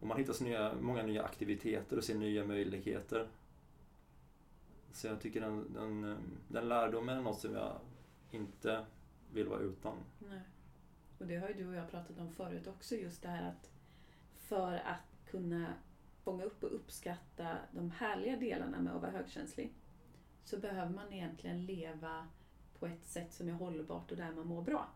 [0.00, 3.28] och man hittar så nya, många nya aktiviteter och ser nya möjligheter.
[4.94, 6.16] Så jag tycker den, den,
[6.48, 7.80] den lärdomen är något som jag
[8.30, 8.86] inte
[9.32, 9.96] vill vara utan.
[10.18, 10.40] Nej.
[11.18, 13.70] Och det har ju du och jag pratat om förut också, just det här att
[14.36, 15.74] för att kunna
[16.22, 19.74] fånga upp och uppskatta de härliga delarna med att vara högkänslig
[20.44, 22.28] så behöver man egentligen leva
[22.78, 24.88] på ett sätt som är hållbart och där man mår bra.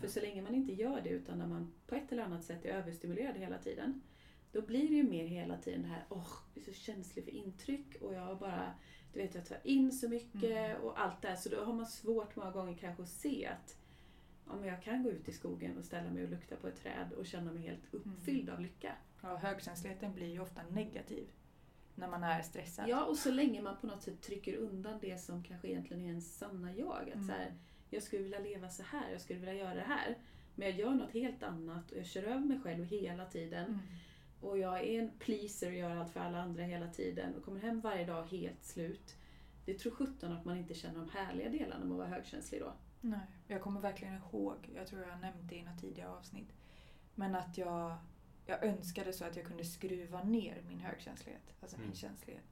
[0.00, 2.64] För så länge man inte gör det utan när man på ett eller annat sätt
[2.64, 4.02] är överstimulerad hela tiden
[4.56, 7.34] då blir det ju mer hela tiden det här, åh, jag är så känslig för
[7.34, 8.74] intryck och jag bara,
[9.16, 10.80] du vet, jag tar in så mycket Mm.
[10.82, 11.36] och allt det här.
[11.36, 13.76] Så då har man svårt många gånger kanske att se att
[14.50, 17.12] men jag kan gå ut i skogen och ställa mig och lukta på ett träd
[17.12, 18.92] och känna mig helt uppfylld av lycka.
[19.22, 21.26] Ja, högkänsligheten blir ju ofta negativ
[21.94, 22.88] när man är stressad.
[22.88, 26.06] Ja, och så länge man på något sätt trycker undan det som kanske egentligen är
[26.08, 27.00] ens sanna jag.
[27.08, 27.26] Att Mm.
[27.26, 27.54] så här,
[27.90, 30.18] jag skulle vilja leva så här, jag skulle vilja göra det här.
[30.54, 33.64] Men jag gör något helt annat och jag kör över mig själv hela tiden.
[33.66, 33.78] Mm.
[34.40, 37.60] Och jag är en pleaser och gör allt för alla andra hela tiden och kommer
[37.60, 39.16] hem varje dag helt slut.
[39.64, 42.72] Det tror sjutton att man inte känner de härliga delarna med att vara högkänslig då.
[43.00, 46.52] Nej, jag kommer verkligen ihåg, jag tror jag nämnt det i något tidigare avsnitt,
[47.14, 47.96] men att jag,
[48.46, 51.96] jag önskade så att jag kunde skruva ner min högkänslighet, alltså min Mm.
[51.96, 52.44] känslighet.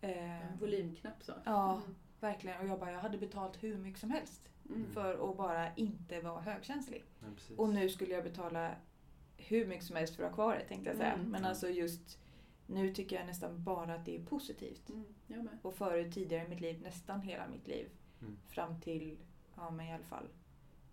[0.00, 1.32] Eh, En volymknapp så.
[1.44, 1.94] Ja, Mm.
[2.20, 2.60] verkligen.
[2.60, 4.90] Och jag bara, jag hade betalt hur mycket som helst Mm.
[4.92, 7.04] för att bara inte vara högkänslig.
[7.20, 7.26] Ja.
[7.56, 8.74] Och nu skulle jag betala
[9.48, 11.12] hur mycket som helst för att ha kvar det tänkte jag säga.
[11.12, 11.30] Mm.
[11.30, 12.18] Men alltså just
[12.66, 14.88] nu tycker jag nästan bara att det är positivt.
[14.88, 15.04] Mm.
[15.26, 15.58] Jag med.
[15.62, 17.88] Och förut tidigare i mitt liv, nästan hela mitt liv,
[18.22, 18.36] Mm.
[18.48, 19.18] fram till
[19.56, 20.28] ja, men i alla fall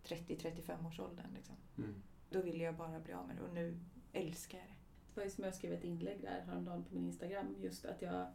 [0.03, 1.33] 30-35 års åldern.
[1.35, 1.55] Liksom.
[1.77, 1.93] Mm.
[2.29, 3.79] Då ville jag bara bli av med det och nu
[4.13, 4.73] älskar jag det.
[5.13, 7.55] Det var ju som jag skrev ett inlägg där häromdagen på min Instagram.
[7.59, 8.27] Just att jag,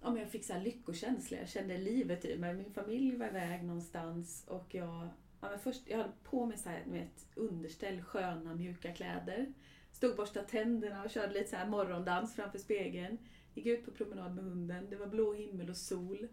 [0.00, 1.38] ja, men jag fick så här lyckokänsla.
[1.38, 2.54] Jag kände livet i mig.
[2.54, 5.08] Min familj var iväg någonstans och jag
[5.40, 9.52] Ja, men först, jag hade på mig så här, ett underställ, sköna mjuka kläder.
[9.92, 13.18] Stod borstade tänderna och körde lite så här morgondans framför spegeln.
[13.54, 14.90] Gick ut på promenad med hunden.
[14.90, 16.28] Det var blå himmel och sol.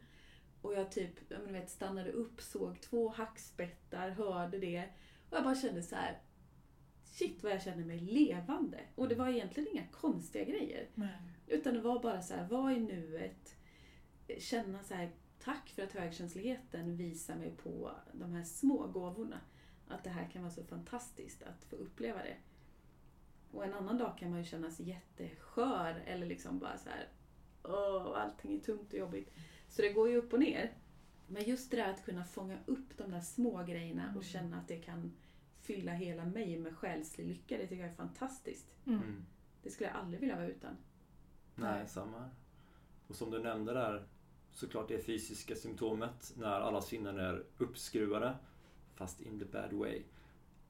[0.62, 4.84] Och jag typ, jag men, vet, stannade upp, såg två hackspettar, hörde det.
[5.30, 6.22] Och jag bara kände så här.
[7.04, 8.80] Shit vad jag känner mig levande.
[8.96, 10.88] Och det var egentligen inga konstiga grejer.
[11.48, 13.56] Utan det var bara så här, vara i nuet.
[14.40, 15.12] Känna så här,
[15.44, 19.40] tack för att högkänsligheten visar mig på de här små gåvorna.
[19.88, 22.36] Att det här kan vara så fantastiskt att få uppleva det.
[23.52, 27.08] Och en annan dag kan man ju känna sig jätteskör eller liksom bara så här,
[27.64, 29.34] åh, allting är tungt och jobbigt.
[29.70, 30.74] Så det går ju upp och ner.
[31.28, 34.18] Men just det där att kunna fånga upp de där små grejerna Mm.
[34.18, 35.12] och känna att det kan
[35.62, 38.68] fylla hela mig med själslig lycka, det tycker jag är fantastiskt.
[38.86, 39.00] Mm.
[39.02, 39.26] Mm.
[39.64, 40.78] Det skulle jag aldrig vilja vara utan.
[41.56, 42.30] Nej, samma.
[43.08, 44.08] Och som du nämnde där,
[44.54, 48.36] såklart det fysiska symptomet när alla sinnen är uppskruvade,
[48.96, 50.02] fast in the bad way.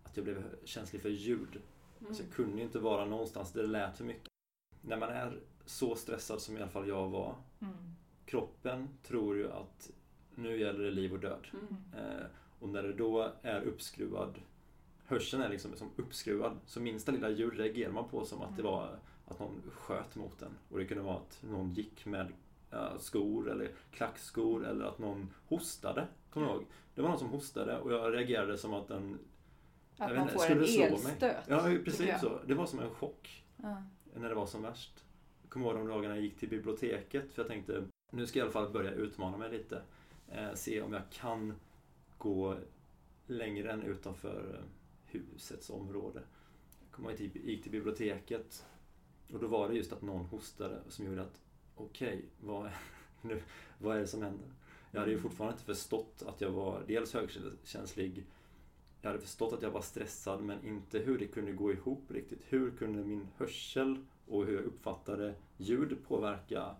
[0.04, 1.62] Att jag blev känslig för ljud.
[2.02, 2.14] Mm.
[2.16, 4.28] Så jag kunde inte vara någonstans där det lät för mycket.
[4.82, 7.74] När man är så stressad som i alla fall jag var, Mm.
[8.26, 9.92] kroppen tror ju att
[10.36, 11.48] nu gäller det liv och död.
[11.54, 11.76] Mm.
[11.98, 12.26] Eh,
[12.60, 14.42] och när det då är uppskruvad,
[15.06, 18.62] hörseln är liksom som uppskruvad, så minsta lilla ljud reagerar man på som att det
[18.62, 18.72] Mm.
[18.74, 20.52] var att någon sköt mot den.
[20.70, 22.28] Och det kunde vara att någon gick med
[22.74, 26.08] eh, skor eller klackskor eller att någon hostade.
[26.30, 26.66] Kommer du ihåg?
[26.96, 29.20] Det var någon som hostade och jag reagerade som att den
[29.98, 31.44] Att Jag man inte, får skulle en elstöt.
[31.48, 32.20] Ja, precis jag.
[32.20, 32.40] så.
[32.48, 33.84] Det var som en chock Ja.
[34.16, 35.04] när det var som värst.
[35.42, 38.44] Jag kommer ihåg de dagarna jag gick till biblioteket för jag tänkte nu ska jag
[38.44, 39.82] i alla fall börja utmana mig lite.
[40.32, 41.54] Eh, se om jag kan
[42.18, 42.56] gå
[43.28, 44.66] längre än utanför eh,
[45.06, 46.20] husets område.
[46.82, 48.66] Jag kommer ihåg att jag gick till biblioteket
[49.34, 51.42] och då var det just att någon hostade som gjorde att
[51.76, 52.78] okej, vad, är-
[53.22, 53.42] nu,
[53.78, 54.48] vad är det som händer?
[54.92, 58.26] Jag hade ju fortfarande inte förstått att jag var dels högkänslig
[59.02, 62.42] jag hade förstått att jag var stressad men inte hur det kunde gå ihop riktigt.
[62.50, 66.76] Hur kunde min hörsel och hur jag uppfattade ljud påverka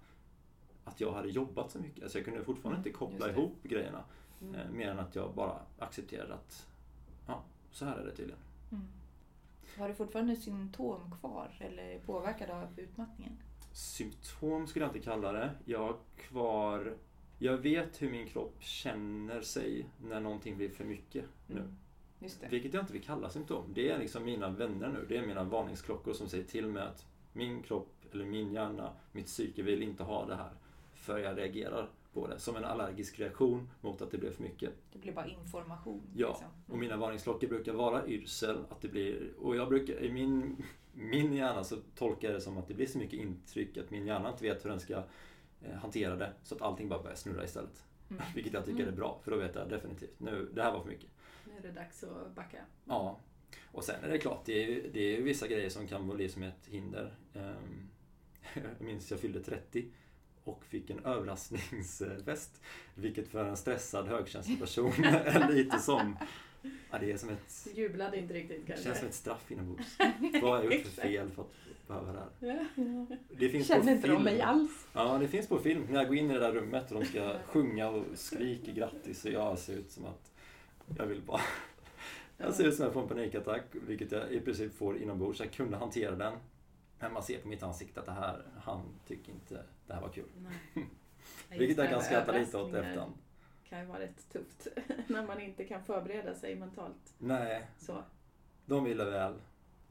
[0.84, 2.04] att jag hade jobbat så mycket?
[2.04, 4.04] Alltså jag kunde fortfarande Mm, inte koppla ihop grejerna.
[4.42, 4.56] Mm.
[4.56, 6.68] Eh, mer än att jag bara accepterade att
[7.28, 8.42] ja, så här är det tydligen.
[8.72, 8.88] Mm.
[9.78, 13.38] Har du fortfarande symptom kvar eller påverkad av utmattningen?
[13.74, 15.52] Symptom skulle jag inte kalla det.
[15.66, 16.98] Jag har kvar...
[17.38, 21.60] Jag vet hur min kropp känner sig när någonting blir för mycket nu.
[21.60, 21.76] Mm.
[22.50, 23.74] Vilket jag inte vill kalla symptom.
[23.74, 25.06] Det är liksom mina vänner nu.
[25.10, 29.26] Det är mina varningsklockor som säger till mig att min kropp, eller min hjärna, mitt
[29.26, 30.52] psyke vill inte ha det här.
[30.94, 32.40] För jag reagerar på det.
[32.40, 34.74] Som en allergisk reaktion mot att det blev för mycket.
[34.94, 36.02] Det blir bara information.
[36.16, 36.48] Ja, liksom.
[36.68, 38.58] Och mina varningsklockor brukar vara yrsel.
[38.70, 40.64] Att det blir, och jag brukar, i min,
[40.94, 44.08] min hjärna så tolkar jag det som att det blir så mycket intryck att min
[44.08, 45.04] hjärna inte vet hur den ska
[45.62, 46.34] eh, hantera det.
[46.44, 47.84] Så att allting bara börjar snurra istället.
[48.10, 48.24] Mm.
[48.36, 50.90] Vilket jag tycker är bra, för då vet jag definitivt, nu, det här var för
[50.90, 51.10] mycket.
[51.46, 52.58] Nu är det dags att backa.
[52.86, 53.20] Ja.
[53.64, 56.44] Och sen är det klart, det är, det är vissa grejer som kan bli som
[56.44, 57.14] ett hinder.
[57.34, 57.90] Ehm,
[58.54, 59.86] Jag minns jag fyllde 30
[60.44, 62.62] och fick en överraskningsfest.
[62.96, 66.18] Vilket för en stressad högkänslig person är lite som...
[66.92, 67.62] Ja, det är som ett...
[67.66, 68.84] Du jublade inte riktigt Det kanske?
[68.86, 69.98] känns som ett straff inombords.
[70.42, 72.68] Vad har jag gjort för fel för att behöva det här?
[72.76, 73.16] Ja.
[73.30, 74.24] Det finns på Känner inte de film.
[74.24, 74.88] mig alls?
[74.94, 75.84] Ja, det finns på film.
[75.90, 79.26] När jag går in i det där rummet och de ska sjunga och skrika grattis
[79.26, 80.32] och jag ser ut som att
[80.98, 81.42] jag vill bara...
[82.38, 85.40] Jag ser ut som att jag får en panikattack, vilket jag i princip får inombords.
[85.40, 86.34] Jag kunde hantera den.
[87.00, 90.10] Men man ser på mitt ansikte att det här, han tycker inte det här var
[90.10, 90.26] kul.
[90.38, 90.86] Nej.
[91.60, 93.14] Vilket jag kan det skratta lite åt överraskningar efterhand.
[93.74, 94.68] Kan ju vara rätt tufft
[95.08, 97.14] när man inte kan förbereda sig mentalt.
[97.18, 98.04] Nej, Så.
[98.66, 99.34] de ville väl.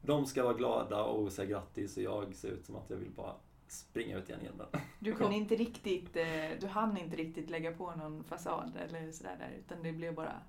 [0.01, 3.11] De ska vara glada och säga grattis och jag ser ut som att jag vill
[3.11, 3.35] bara
[3.67, 4.61] springa ut igen igen.
[4.99, 6.25] Du kunde inte riktigt, eh,
[6.59, 10.41] du hann inte riktigt lägga på någon fasad eller sådär där, utan det blev bara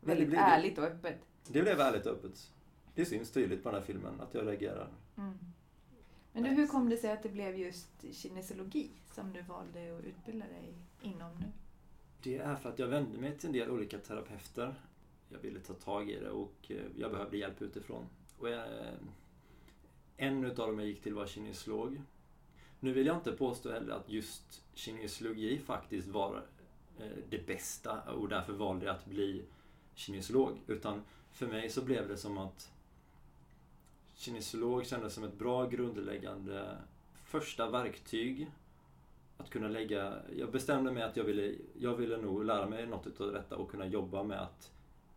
[0.00, 1.18] väldigt blev- ärligt och öppet.
[1.48, 2.52] Det blev ärligt och öppet.
[2.94, 4.88] Det syns tydligt på den här filmen att jag reagerar.
[5.16, 5.38] Mm.
[6.32, 10.04] Men du, hur kom det sig att det blev just kinesologi som du valde att
[10.04, 11.46] utbilda dig inom nu?
[12.24, 14.74] Det är för att jag vände mig till en del olika terapeuter.
[15.28, 18.06] Jag ville ta tag i det och eh, jag behövde hjälp utifrån.
[18.38, 18.68] Och jag,
[20.16, 22.02] en utav dem jag gick till var kinesolog.
[22.80, 26.42] Nu vill jag inte påstå heller att just kinesologi faktiskt var
[26.98, 29.44] eh, det bästa och därför valde jag att bli
[29.94, 30.58] kinesolog.
[30.66, 31.02] Utan
[31.32, 32.72] för mig så blev det som att
[34.14, 36.78] kinesolog kändes som ett bra grundläggande
[37.24, 38.50] första verktyg
[39.36, 40.22] att kunna lägga...
[40.36, 43.70] Jag bestämde mig att jag ville, jag ville nog lära mig något utav detta och
[43.70, 44.72] kunna jobba med att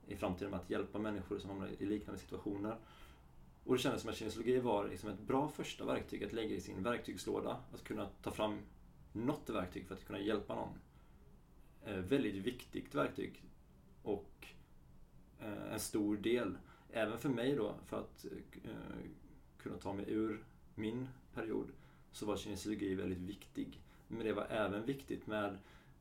[0.08, 2.78] i framtiden med att hjälpa människor som hamnar i liknande situationer.
[3.64, 6.62] Och det kändes som att kinesologi var liksom ett bra första verktyg att lägga i
[6.62, 7.58] sin verktygslåda.
[7.74, 8.60] Att kunna ta fram
[9.14, 10.74] något verktyg för att kunna hjälpa någon.
[11.86, 13.44] Eh, väldigt viktigt verktyg.
[14.04, 14.48] Och
[15.40, 16.58] eh, en stor del.
[16.92, 18.72] Även för mig då, för att eh,
[19.58, 20.46] kunna ta mig ur
[20.76, 21.72] min period,
[22.12, 23.82] så var kinesologi väldigt viktig.
[24.08, 25.58] Men det var även viktigt med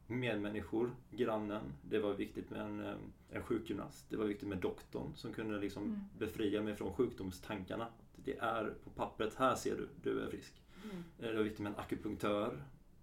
[0.07, 2.94] medmänniskor, grannen, det var viktigt med en, eh,
[3.30, 6.00] en sjukgymnast, det var viktigt med doktorn som kunde liksom Mm.
[6.18, 7.86] befria mig från sjukdomstankarna.
[8.16, 10.62] Det är på pappret, här ser du, du är frisk.
[10.84, 10.96] Mm.
[11.18, 12.62] Eh, Det var viktigt med en akupunktör.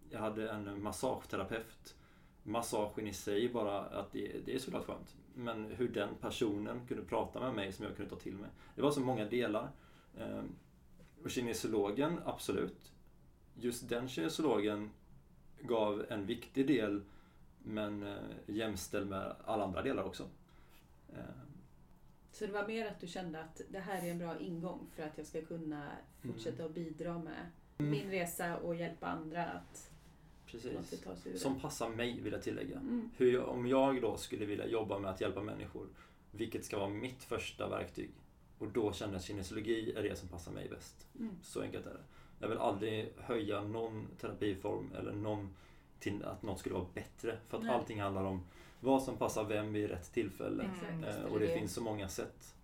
[0.09, 1.95] Jag hade en massageterapeut.
[2.43, 5.15] Massagen i sig bara, att det, det är såklart skönt.
[5.35, 8.49] Men hur den personen kunde prata med mig som jag kunde ta till mig.
[8.75, 9.69] Det var så många delar.
[10.17, 10.43] Eh,
[11.23, 12.91] Och kinesiologen, absolut.
[13.55, 14.89] Just den kinesiologen
[15.61, 17.01] gav en viktig del
[17.63, 20.23] men eh, jämställd med alla andra delar också.
[21.13, 21.19] Eh,
[22.31, 25.03] Så det var mer att du kände att det här är en bra ingång för
[25.03, 25.91] att jag ska kunna
[26.21, 27.91] fortsätta att bidra med Mm.
[27.91, 29.91] min resa och hjälpa andra att
[30.45, 31.01] Precis.
[31.03, 32.77] ta sig ur Som passar mig vill jag tillägga.
[32.77, 33.09] Mm.
[33.17, 35.87] Hur jag, om jag då skulle vilja jobba med att hjälpa människor,
[36.31, 38.09] vilket ska vara mitt första verktyg?
[38.57, 41.07] Och då känner jag att kinesiologi är det som passar mig bäst.
[41.19, 41.35] Mm.
[41.43, 42.03] Så enkelt är det.
[42.43, 45.49] Jag vill aldrig höja någon terapiform eller någon
[45.99, 47.37] till att något skulle vara bättre.
[47.47, 47.73] För att Nej.
[47.73, 48.43] allting handlar om
[48.79, 50.69] vad som passar vem vid rätt tillfälle.
[50.89, 51.53] Mm, Eh, och det det.
[51.59, 52.55] finns så många sätt.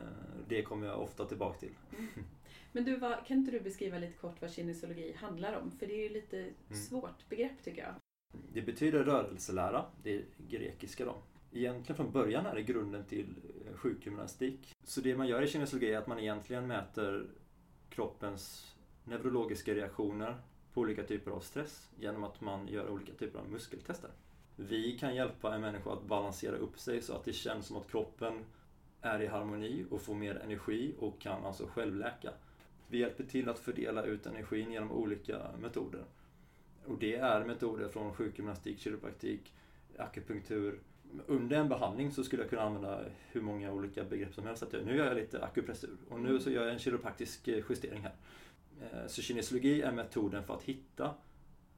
[0.00, 0.06] Eh,
[0.48, 1.72] Det kommer jag ofta tillbaka till.
[2.72, 5.70] Men du, vad, kan inte du beskriva lite kort vad kinesiologi handlar om?
[5.70, 6.54] För det är ju lite Mm.
[6.82, 7.94] svårt begrepp tycker jag.
[8.52, 11.14] Det betyder rörelselära, det är grekiska då.
[11.52, 13.34] Egentligen från början är det grunden till
[13.66, 14.74] eh, sjukgymnastik.
[14.84, 17.26] Så det man gör i kinesiologi är att man egentligen mäter
[17.90, 18.71] kroppens
[19.04, 20.36] neurologiska reaktioner
[20.74, 24.10] på olika typer av stress genom att man gör olika typer av muskeltester.
[24.56, 27.90] Vi kan hjälpa en människa att balansera upp sig så att det känns som att
[27.90, 28.44] kroppen
[29.00, 32.30] är i harmoni och får mer energi och kan alltså självläka.
[32.88, 36.04] Vi hjälper till att fördela ut energin genom olika metoder.
[36.86, 39.52] Och det är metoder från sjukgymnastik, kiropraktik,
[39.96, 40.80] akupunktur.
[41.26, 44.64] Under en behandling så skulle jag kunna använda hur många olika begrepp som helst.
[44.84, 48.12] Nu gör jag lite akupressur och nu så gör jag en kiropraktisk eh, justering här.
[48.82, 51.14] Eh, Så kinesiologi är metoden för att hitta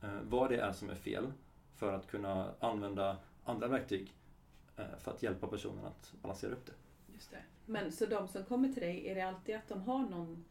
[0.03, 1.33] eh, vad det är som är fel
[1.77, 4.13] för att kunna använda andra verktyg
[4.77, 6.73] eh, för att hjälpa personen att balansera upp det.
[7.13, 7.43] Just det.
[7.67, 10.45] Men så de som kommer till dig, är det alltid att de har någon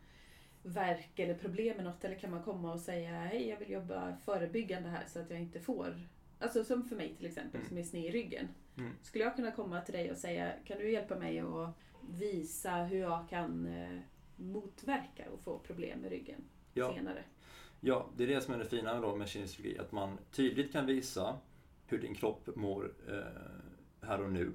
[0.63, 2.03] verk eller problem med något?
[2.03, 5.39] Eller kan man komma och säga hej jag vill jobba förebyggande här så att jag
[5.39, 6.07] inte får
[6.39, 7.69] Alltså som för mig till exempel Mm.
[7.69, 8.47] som är sned i ryggen.
[8.77, 8.91] Mm.
[9.01, 11.69] Skulle jag kunna komma till dig och säga kan du hjälpa mig att
[12.09, 13.67] visa hur jag kan
[14.43, 16.41] motverka och få problem med ryggen
[16.73, 16.93] Ja.
[16.93, 17.23] senare?
[17.79, 20.85] Ja, det är det som är det fina då med kinesiologi, att man tydligt kan
[20.85, 21.37] visa
[21.87, 24.51] hur din kropp mår eh, här och nu.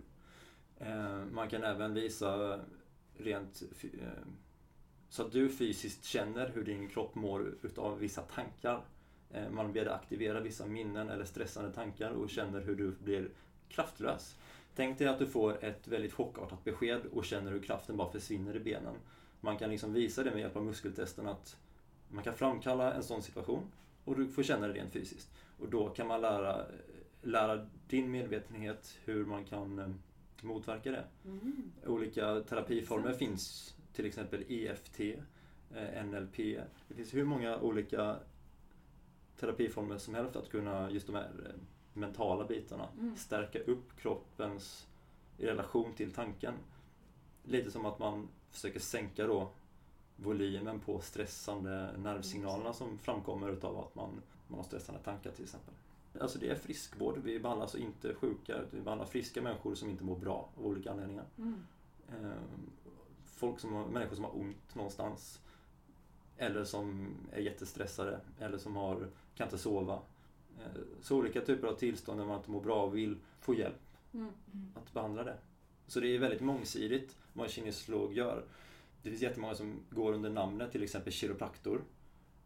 [0.78, 2.61] Eh, man kan även visa
[3.16, 4.09] rent eh,
[5.09, 8.84] så att du fysiskt känner hur din kropp mår utav vissa tankar.
[9.30, 13.30] Eh, man ber dig aktivera vissa minnen eller stressande tankar och känner hur du blir
[13.68, 14.36] kraftlös.
[14.74, 18.57] Tänk dig att du får ett väldigt chockartat besked och känner hur kraften bara försvinner
[18.57, 18.95] i benen.
[19.41, 21.57] Man kan liksom visa det med hjälp av muskeltesten att
[22.09, 23.62] man kan framkalla en sån situation
[24.05, 25.28] och du får känna det rent fysiskt.
[25.59, 26.66] Och då kan man lära,
[27.22, 29.89] lära din medvetenhet hur man kan eh,
[30.43, 31.05] motverka det.
[31.24, 31.72] Mm.
[31.86, 33.18] Olika terapiformer Sant.
[33.18, 35.01] finns, till exempel EFT,
[35.74, 36.36] eh, NLP.
[36.89, 38.16] Det finns hur många olika
[39.41, 41.61] terapiformer som helst att kunna just de här eh,
[41.93, 43.16] mentala bitarna Mm.
[43.16, 44.86] stärka upp kroppens
[45.39, 46.55] relation till tanken.
[47.45, 49.51] Lite som att man försöker sänka då
[50.16, 55.74] volymen på stressande nervsignalerna som framkommer utav att man, man har stressande tankar till exempel.
[56.20, 57.18] Alltså det är friskvård.
[57.24, 60.90] Vi behandlar alltså inte sjuka, vi behandlar friska människor som inte mår bra av olika
[60.90, 61.24] anledningar.
[61.38, 61.62] Mm.
[62.09, 62.32] Eh,
[63.24, 65.40] Folk som har, människor som har ont någonstans.
[66.36, 68.20] Eller som är jättestressade.
[68.38, 70.01] Eller som har, kan inte sova.
[70.59, 73.76] Eh, Så olika typer av tillstånd när man inte mår bra och vill få hjälp
[74.14, 74.32] Mm.
[74.74, 75.36] att behandla det.
[75.89, 78.45] Så det är väldigt mångsidigt vad en kinesiolog gör.
[79.03, 81.84] Det finns jättemånga som går under namnet till exempel kiropraktor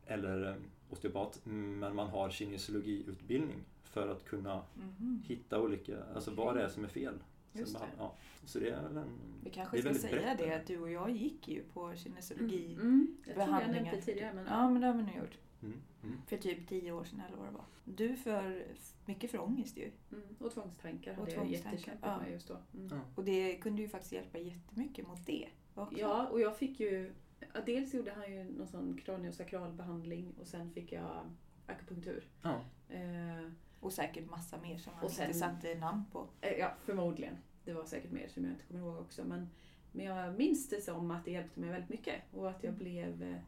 [0.07, 0.55] eller eh,
[0.91, 1.41] osteopat.
[1.45, 5.23] Men man har kinesiologiutbildning för att kunna Mhm.
[5.27, 7.15] hitta olika, alltså vad det är som är fel.
[7.53, 7.87] Just det.
[7.99, 8.15] Ja,
[8.45, 8.95] så det är en...
[8.95, 9.05] Vi
[9.45, 12.75] Det kanske är ska säga brett det att du och jag gick ju på kinesiologi.
[12.75, 13.17] Mm.
[13.27, 15.39] Jag tror jag nämnde tidigare men Ja, men det har vi nog gjort.
[15.63, 16.19] Mm, mm.
[16.27, 17.65] För typ tio år sedan eller vad det var.
[17.85, 18.67] Du för
[19.07, 19.91] mycket för ångest ju.
[20.13, 20.23] Mm.
[20.39, 22.19] Och tvångstankar Och hade jag jättekämpat ja.
[22.19, 22.57] med just då.
[22.75, 22.89] Mm.
[22.91, 23.01] Ja.
[23.15, 25.99] Och det kunde ju faktiskt hjälpa jättemycket mot det också.
[25.99, 27.13] Ja, och jag fick ju...
[27.67, 31.31] Dels gjorde han ju någon sån kraniosakralbehandling och sen fick jag
[31.67, 32.25] akupunktur.
[32.43, 32.61] Ja.
[32.89, 33.51] Eh,
[33.81, 36.27] Och säkert massa mer som Och sen- inte satte namn på.
[36.41, 37.37] eh, ja, förmodligen.
[37.65, 39.25] Det var säkert mer som jag inte kommer ihåg också.
[39.25, 39.49] Men,
[39.93, 42.79] men jag minns det som att det hjälpte mig väldigt mycket och att jag Mm.
[42.79, 43.39] blev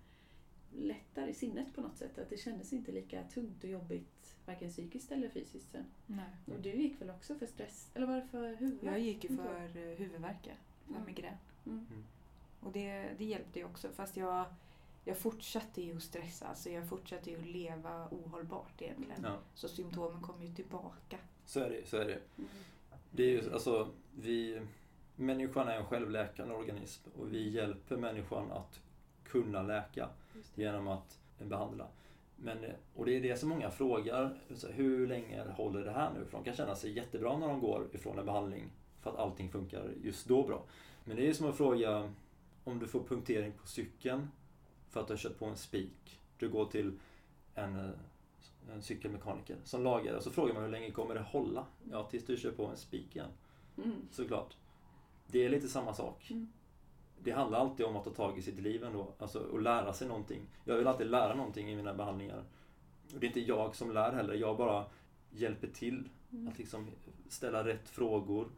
[0.78, 2.18] lättare i sinnet på något sätt.
[2.18, 5.84] Att det kändes inte lika tungt och jobbigt varken psykiskt eller fysiskt sen.
[6.06, 6.24] Nej.
[6.56, 7.90] Och du gick väl också för stress?
[7.94, 8.92] Eller var det för huvudvärk?
[8.94, 9.60] Jag gick ju Inte för
[9.90, 10.50] eh, huvudvärk,
[10.86, 11.06] för Mm.
[11.06, 11.34] migrän.
[11.66, 11.86] Mm.
[12.60, 14.44] Och det, det hjälpte ju också fast jag,
[15.04, 16.46] jag fortsatte ju att stressa.
[16.46, 19.20] Alltså jag fortsatte ju att leva ohållbart egentligen.
[19.22, 21.18] Ja, Så symptomen kom ju tillbaka.
[21.44, 21.86] så är det.
[21.88, 22.20] Så är det.
[22.38, 22.48] Mm.
[23.10, 24.60] Det är ju, alltså, vi,
[25.16, 28.80] människan är en självläkande organism och vi hjälper människan att
[29.34, 30.08] kunna läka
[30.54, 31.86] genom att behandla.
[32.36, 34.38] Men, eh, och det är det som många frågar,
[34.70, 36.24] hur länge håller det här nu?
[36.24, 38.70] För de kan känna sig jättebra när de går ifrån en behandling
[39.00, 40.64] för att allting funkar just då bra.
[41.04, 42.12] Men det är som att fråga
[42.64, 44.28] om du får punktering på cykeln
[44.90, 46.20] för att du har kört på en spik.
[46.38, 46.98] Du går till
[47.54, 47.90] en, eh,
[48.72, 51.66] en cykelmekaniker som lagar och så frågar man hur länge kommer det hålla?
[51.90, 53.30] Ja, tills du kör på en spik igen.
[53.76, 53.96] Mm.
[54.10, 54.56] Såklart.
[55.26, 56.30] Det är lite samma sak.
[56.30, 56.48] Mm.
[57.24, 59.14] Det handlar alltid om att ta tag i sitt liv ändå.
[59.18, 60.46] Alltså att lära sig någonting.
[60.64, 62.44] Jag vill alltid lära någonting i mina behandlingar.
[63.14, 64.34] Och det är inte jag som lär heller.
[64.34, 64.84] Jag bara
[65.30, 66.48] hjälper till Mm.
[66.48, 66.90] att liksom
[67.28, 68.48] ställa rätt frågor.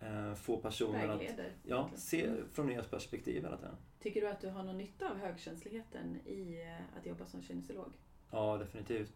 [0.00, 1.52] Eh, få personer att Vägleder.
[1.62, 2.00] ja, egentligen.
[2.00, 2.48] se Mm.
[2.52, 3.76] från deras perspektiv hela tiden.
[4.00, 7.92] Tycker du att du har någon nytta av högkänsligheten i eh, att jobba som kinesolog?
[8.30, 9.12] Ja, definitivt.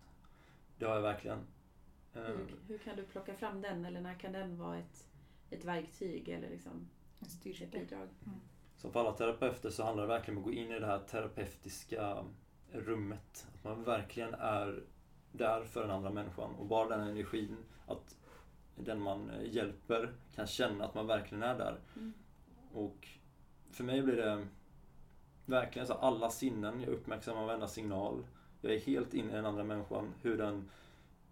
[0.78, 1.39] Det har jag verkligen.
[2.12, 5.07] Hur, hur kan du plocka fram den eller när kan den vara ett,
[5.51, 6.89] ett verktyg eller liksom
[7.20, 7.26] En
[7.62, 8.09] ett bidrag?
[8.79, 10.99] Som för alla terapeuter så handlar det verkligen om att gå in i det här
[10.99, 12.24] terapeutiska
[12.72, 13.47] rummet.
[13.55, 14.83] Att man verkligen är
[15.33, 17.57] där för den andra människan och bara den energin,
[17.87, 18.16] att
[18.76, 21.81] den man hjälper kan känna att man verkligen är där.
[21.97, 22.12] Mm.
[22.72, 23.09] Och
[23.70, 24.47] för mig blir det
[25.47, 28.26] verkligen så alla sinnen, jag uppmärksammar varenda signal.
[28.61, 30.70] Jag är helt inne i den andra människan, hur den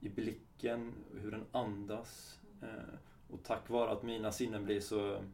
[0.01, 2.40] i blicken, hur den andas.
[2.62, 2.94] Eh,
[3.30, 5.24] och tack vare att mina sinnen blir så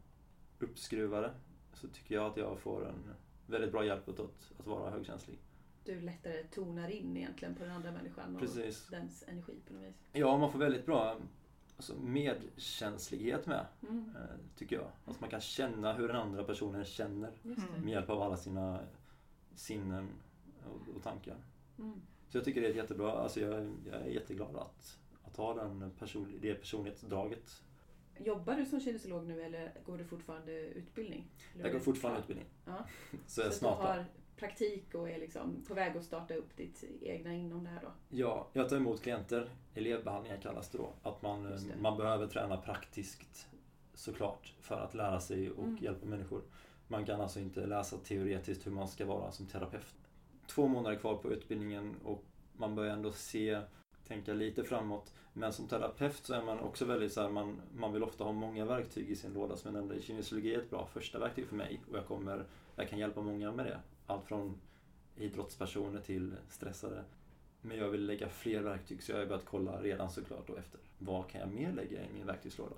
[0.59, 1.31] uppskruvade
[1.75, 3.15] så tycker jag att jag får en
[3.47, 5.39] väldigt bra hjälp åt att vara högkänslig.
[5.85, 8.87] Du lättare tonar in egentligen på den andra människan och Precis.
[8.91, 9.95] dens energi på något vis.
[10.13, 11.17] Ja, man får väldigt bra
[11.77, 14.17] alltså, medkänslighet med, Mm.
[14.17, 14.89] eh, tycker jag.
[15.05, 17.33] Att man kan känna hur den andra personen känner
[17.83, 18.81] med hjälp av alla sina
[19.55, 20.09] sinnen
[20.67, 21.37] och, och tankar.
[21.79, 22.01] Mm.
[22.29, 23.13] Så jag tycker det är jättebra.
[23.13, 27.63] Alltså jag, jag är jätteglad att, att ha den person, det personlighetsdraget.
[28.25, 31.29] Jobbar du som kinesolog nu eller går du fortfarande utbildning?
[31.55, 32.47] Eller Jag går fortfarande utbildning.
[32.65, 32.87] Ja.
[33.27, 34.05] Så jag är Så snart du har
[34.37, 37.89] praktik och är liksom på väg att starta upp ditt egna inom det här då?
[38.09, 39.51] Ja, jag tar emot klienter.
[39.75, 40.93] Elevbehandlingar kallas det då.
[41.03, 41.61] Att man, det.
[41.81, 43.47] man behöver träna praktiskt
[43.95, 45.79] såklart för att lära sig och Mm.
[45.81, 46.43] hjälpa människor.
[46.89, 49.95] Man kan alltså inte läsa teoretiskt hur man ska vara som terapeut.
[50.47, 53.61] Två månader kvar på utbildningen och man börjar ändå se,
[54.09, 55.13] tänka lite framåt.
[55.33, 58.33] Men som terapeut så är man också väldigt så här, man, man vill ofta ha
[58.33, 59.57] många verktyg i sin låda.
[59.57, 62.45] Som jag nämnde, kinesologi är ett bra första verktyg för mig och jag kommer,
[62.77, 63.79] jag kan hjälpa många med det.
[64.07, 64.61] Allt från
[65.17, 67.05] idrottspersoner till stressade.
[67.61, 70.81] Men jag vill lägga fler verktyg så jag har börjat kolla redan såklart då efter.
[70.99, 72.75] Vad kan jag mer lägga i min verktygslåda?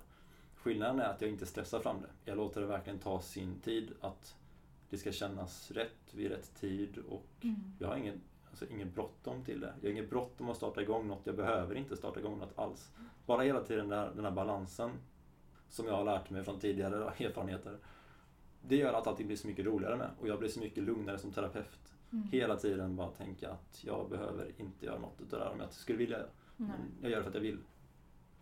[0.55, 2.31] Skillnaden är att jag inte stressar fram det.
[2.31, 3.91] Jag låter det verkligen ta sin tid.
[4.01, 4.35] Att
[4.89, 7.55] det ska kännas rätt vid rätt tid och Mm.
[7.79, 8.21] jag har ingen,
[8.63, 9.73] alltså ingen bråttom till det.
[9.81, 11.21] Jag har ingen bråttom att starta igång något.
[11.23, 12.91] Jag behöver inte starta igång något alls.
[13.25, 14.91] Bara hela tiden den här, den här balansen
[15.69, 17.77] som jag har lärt mig från tidigare erfarenheter.
[18.61, 21.17] Det gör att allting blir så mycket roligare med och jag blir så mycket lugnare
[21.17, 21.93] som terapeut.
[22.11, 22.27] Mm.
[22.31, 25.73] Hela tiden bara tänka att jag behöver inte göra något utav det här om jag
[25.73, 26.17] skulle vilja.
[26.57, 26.69] Nej.
[26.77, 27.59] Men jag gör det för att jag vill.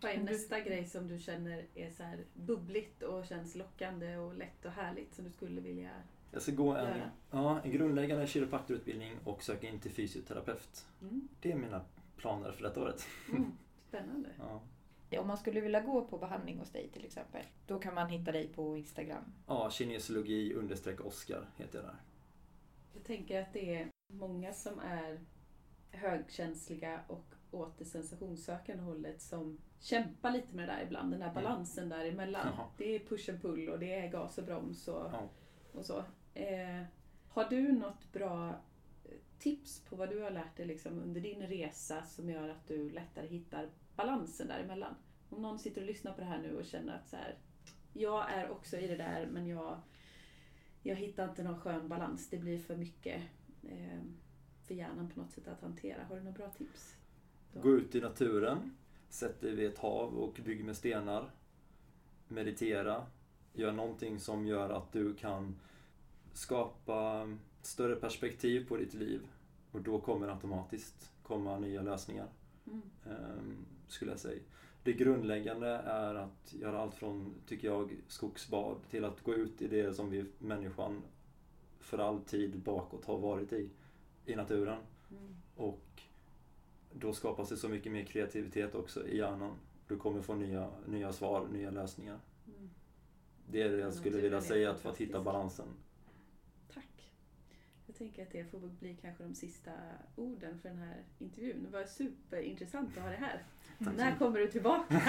[0.02, 4.36] Vad är nästa grej som du känner är så här bubbligt och känns lockande och
[4.36, 5.92] lätt och härligt som du skulle vilja
[6.34, 7.12] Jag ska gå en, Göra.
[7.32, 10.86] ja, en grundläggande kiropraktorutbildning och söka in till fysioterapeut.
[11.02, 11.28] mm.
[11.42, 11.82] Det är mina
[12.18, 13.06] planer för detta året.
[13.30, 13.52] Mm.
[13.88, 14.30] Spännande.
[14.40, 14.62] Ja.
[15.20, 18.32] Om man skulle vilja gå på behandling hos dig till exempel, då kan man hitta
[18.32, 19.24] dig på Instagram.
[19.48, 21.96] Ja, kinesologi understreck Oskar heter jag där.
[22.94, 25.20] Jag tänker att det är många som är
[25.92, 31.12] högkänsliga och åt det sensationssökande hållet som kämpar lite med det där ibland.
[31.12, 32.48] Den där balansen däremellan.
[32.58, 32.68] Jaha.
[32.78, 35.30] Det är push and pull och det är gas och broms och, Ja.
[35.74, 36.04] och så.
[36.34, 36.84] Eh,
[37.28, 38.50] har du något bra
[39.06, 42.68] eh, tips på vad du har lärt dig liksom under din resa som gör att
[42.68, 44.96] du lättare hittar balansen däremellan?
[45.30, 47.38] Om någon sitter och lyssnar på det här nu och känner att så här,
[47.94, 49.78] jag är också i det där men jag,
[50.84, 52.30] jag hittar inte någon skön balans.
[52.30, 53.22] Det blir för mycket
[53.64, 54.02] eh,
[54.68, 56.04] för hjärnan på något sätt att hantera.
[56.04, 56.96] Har du några bra tips?
[57.54, 58.78] Gå ut i naturen,
[59.10, 61.32] sätt dig vid ett hav och bygg med stenar.
[62.28, 63.06] Meditera.
[63.54, 65.60] Gör någonting som gör att du kan
[66.34, 67.30] skapa
[67.62, 69.22] större perspektiv på ditt liv.
[69.72, 72.28] Och då kommer automatiskt komma nya lösningar,
[72.68, 72.82] Mm.
[73.06, 74.40] ehm, skulle jag säga.
[74.84, 79.68] Det grundläggande är att göra allt från, tycker jag, skogsbad till att gå ut i
[79.68, 81.02] det som vi människan
[81.80, 83.70] för all tid bakåt har varit i.
[84.26, 84.80] i naturen.
[85.12, 85.36] Mm.
[85.56, 86.02] Och
[86.94, 89.56] då skapas det så mycket mer kreativitet också i hjärnan.
[89.88, 92.20] Du kommer få nya, nya svar, nya lösningar.
[92.48, 92.70] Mm.
[93.48, 95.68] Det är det Ja, jag skulle vilja säga, att för att hitta balansen.
[97.94, 99.72] Jag tänker att det får bli kanske de sista
[100.16, 101.64] orden för den här intervjun.
[101.64, 103.44] Det var superintressant att ha det här.
[103.78, 104.86] Tack så När kommer du tillbaka?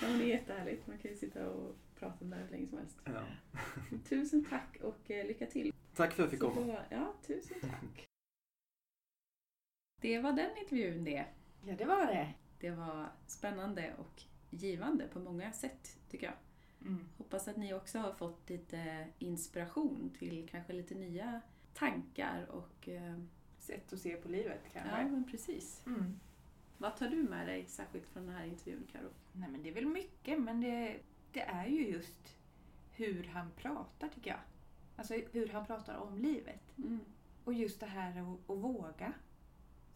[0.00, 0.86] ja, men det är jättehärligt.
[0.86, 2.98] Man kan ju sitta och prata om det här hur länge som helst.
[3.04, 3.22] Ja.
[4.08, 5.72] Tusen tack och eh, lycka till.
[5.94, 6.76] Tack för att jag fick komma.
[6.90, 8.06] Ja, tusen tack.
[10.00, 11.26] Det var den intervjun det.
[11.66, 12.34] Ja, det var det.
[12.60, 16.36] Det var spännande och givande på många sätt tycker jag.
[16.80, 17.08] Mm.
[17.18, 21.40] Hoppas att ni också har fått lite inspiration till kanske lite nya
[21.74, 23.18] tankar och eh,
[23.58, 25.00] Sätt att se på livet kanske.
[25.00, 25.82] ja, men precis.
[25.86, 26.20] Mm.
[26.78, 29.08] Vad tar du med dig särskilt från den här intervjun Karo?
[29.32, 30.96] Nej men det är väl mycket men det,
[31.32, 32.36] det är ju just
[32.90, 34.40] hur han pratar tycker jag.
[34.96, 36.78] Alltså hur han pratar om livet.
[36.78, 37.00] Mm.
[37.44, 39.12] Och just det här att, att våga.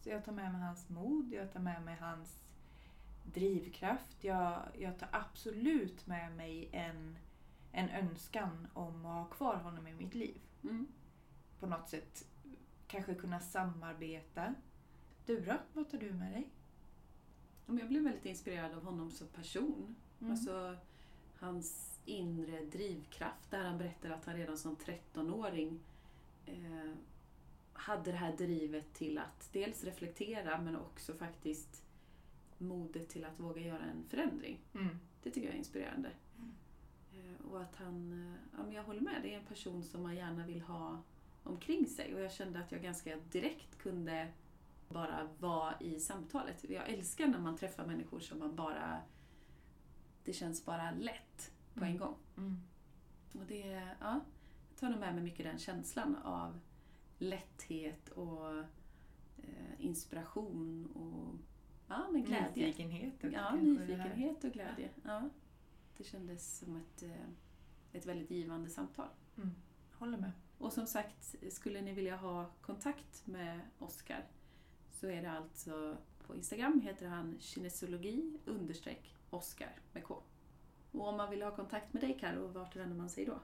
[0.01, 2.43] Så jag tar med mig hans mod, jag tar med mig hans
[3.23, 4.23] drivkraft.
[4.23, 7.17] Jag, jag tar absolut med mig en,
[7.71, 10.41] en önskan om att ha kvar honom i mitt liv.
[10.63, 10.87] Mm.
[11.59, 12.27] På något sätt
[12.87, 14.55] kanske kunna samarbeta.
[15.25, 15.53] Du då?
[15.73, 16.49] Vad tar du med dig?
[17.65, 19.95] Jag blev väldigt inspirerad av honom som person.
[20.19, 20.31] Mm.
[20.31, 20.77] Alltså
[21.39, 25.79] hans inre drivkraft där han berättar att han redan som 13-åring
[26.45, 26.93] eh,
[27.73, 31.83] hade det här drivet till att dels reflektera men också faktiskt
[32.57, 34.59] modet till att våga göra en förändring.
[34.73, 34.99] Mm.
[35.23, 36.11] Det tycker jag är inspirerande.
[36.37, 36.53] Mm.
[37.13, 40.03] Eh, och att han, eh, ja men jag håller med, det är en person som
[40.03, 41.03] man gärna vill ha
[41.49, 42.13] omkring sig.
[42.15, 44.27] Och jag kände att jag ganska direkt kunde
[44.89, 46.69] bara vara i samtalet.
[46.69, 49.01] Jag älskar när man träffar människor som man bara...
[50.23, 51.97] Det känns bara lätt på en Mm.
[51.99, 52.15] gång.
[52.37, 52.57] Mm.
[53.33, 53.67] Och det,
[53.99, 54.19] ja,
[54.69, 56.59] jag tar nog med mig mycket den känslan av
[57.17, 58.57] lätthet och
[59.37, 61.35] eh, inspiration och
[61.87, 62.65] ja, men glädje.
[62.67, 64.89] Nyfikenhet Ja, nyfikenhet och glädje.
[65.03, 65.29] Ja.
[65.97, 67.29] Det kändes som ett, eh,
[67.93, 69.07] ett väldigt givande samtal.
[69.37, 69.49] Mm.
[69.93, 70.31] Håller med.
[70.59, 74.25] Och som sagt, skulle ni vilja ha kontakt med Oskar
[74.91, 75.97] så är det alltså
[76.27, 80.23] på Instagram heter han kinesologi understreck Oskar med K.
[80.91, 83.39] Och om man vill ha kontakt med dig Karo, vart vänder man sig då?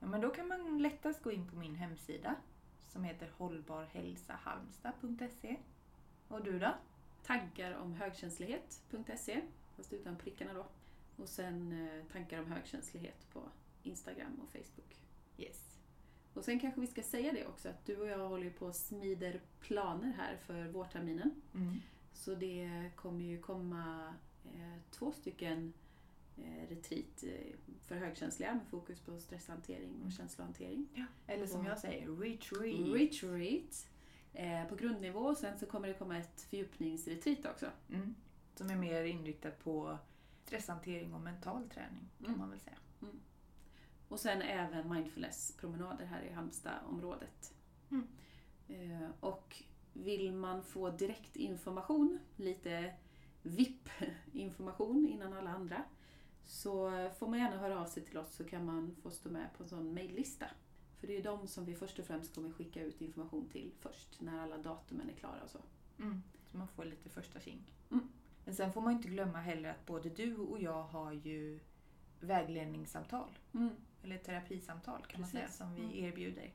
[0.00, 2.34] Ja, men då kan man lättast gå in på min hemsida
[2.88, 5.56] som heter hållbarhälsahalmstad.se.
[6.28, 6.74] Och du då?
[7.22, 9.40] Tankar om högkänslighet.se,
[9.76, 10.66] fast utan prickarna då.
[11.16, 13.42] Och sen eh, tankar om högkänslighet på
[13.82, 14.98] Instagram och Facebook.
[15.38, 15.73] Yes.
[16.34, 18.74] Och sen kanske vi ska säga det också att du och jag håller på och
[18.74, 21.30] smider planer här för vårterminen.
[21.54, 21.74] Mm.
[22.12, 24.14] Så det kommer ju komma
[24.44, 25.72] eh, två stycken
[26.36, 30.10] eh, retreat eh, för högkänsliga med fokus på stresshantering och Mm.
[30.10, 30.88] känslohantering.
[31.26, 33.00] Eller som Och- jag säger, retreat.
[33.00, 33.88] Retreat
[34.32, 35.34] eh, på grundnivå.
[35.34, 37.66] Sen så kommer det komma ett fördjupningsretreat också.
[37.90, 38.14] Mm.
[38.54, 39.98] Som är mer inriktat på
[40.44, 42.38] stresshantering och mental träning kan Mm.
[42.38, 42.76] man väl säga.
[44.08, 47.54] Och sen även mindfulness-promenader här i Halmstad-området.
[47.90, 48.06] Mm.
[48.68, 49.62] Eh, och
[49.92, 52.94] vill man få direkt information, lite
[53.42, 55.84] VIP-information innan alla andra,
[56.44, 59.48] så får man gärna höra av sig till oss så kan man få stå med
[59.56, 60.46] på en sån mejllista.
[60.96, 63.72] För det är ju de som vi först och främst kommer skicka ut information till
[63.80, 65.60] först, när alla datumen är klara och så.
[65.98, 66.22] Mm.
[66.50, 67.62] Så man får lite första tjing.
[67.90, 68.08] Mm.
[68.44, 71.60] Men sen får man inte glömma heller att både du och jag har ju
[72.20, 73.38] vägledningssamtal.
[74.04, 75.32] Eller terapisamtal kan man Precis.
[75.32, 75.94] säga som vi Mm.
[76.04, 76.52] erbjuder.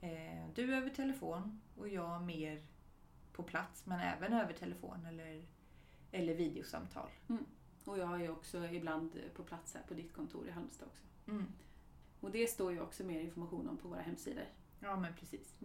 [0.00, 2.66] Eh, du över telefon och jag mer
[3.32, 5.46] på plats men även över telefon eller,
[6.12, 7.08] eller videosamtal.
[7.84, 11.30] Och jag är också ibland på plats här på ditt kontor i Halmstad också.
[11.30, 11.44] Mm.
[12.20, 14.44] Och det står ju också mer information om på våra hemsidor.
[14.80, 15.58] Ja men precis.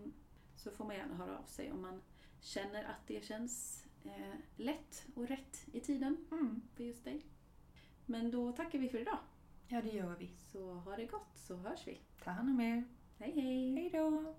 [0.56, 2.02] Så får man gärna höra av sig om man
[2.42, 6.62] känner att det känns eh, lätt och rätt i tiden Mm.
[6.76, 7.26] för just dig.
[8.06, 9.18] Men då tackar vi för idag.
[9.72, 10.30] Ja det gör vi.
[10.38, 12.02] Så ha det gott så hörs vi.
[12.24, 12.84] Ta hand om er.
[13.20, 13.74] Hej hej!
[13.74, 14.36] Hej då!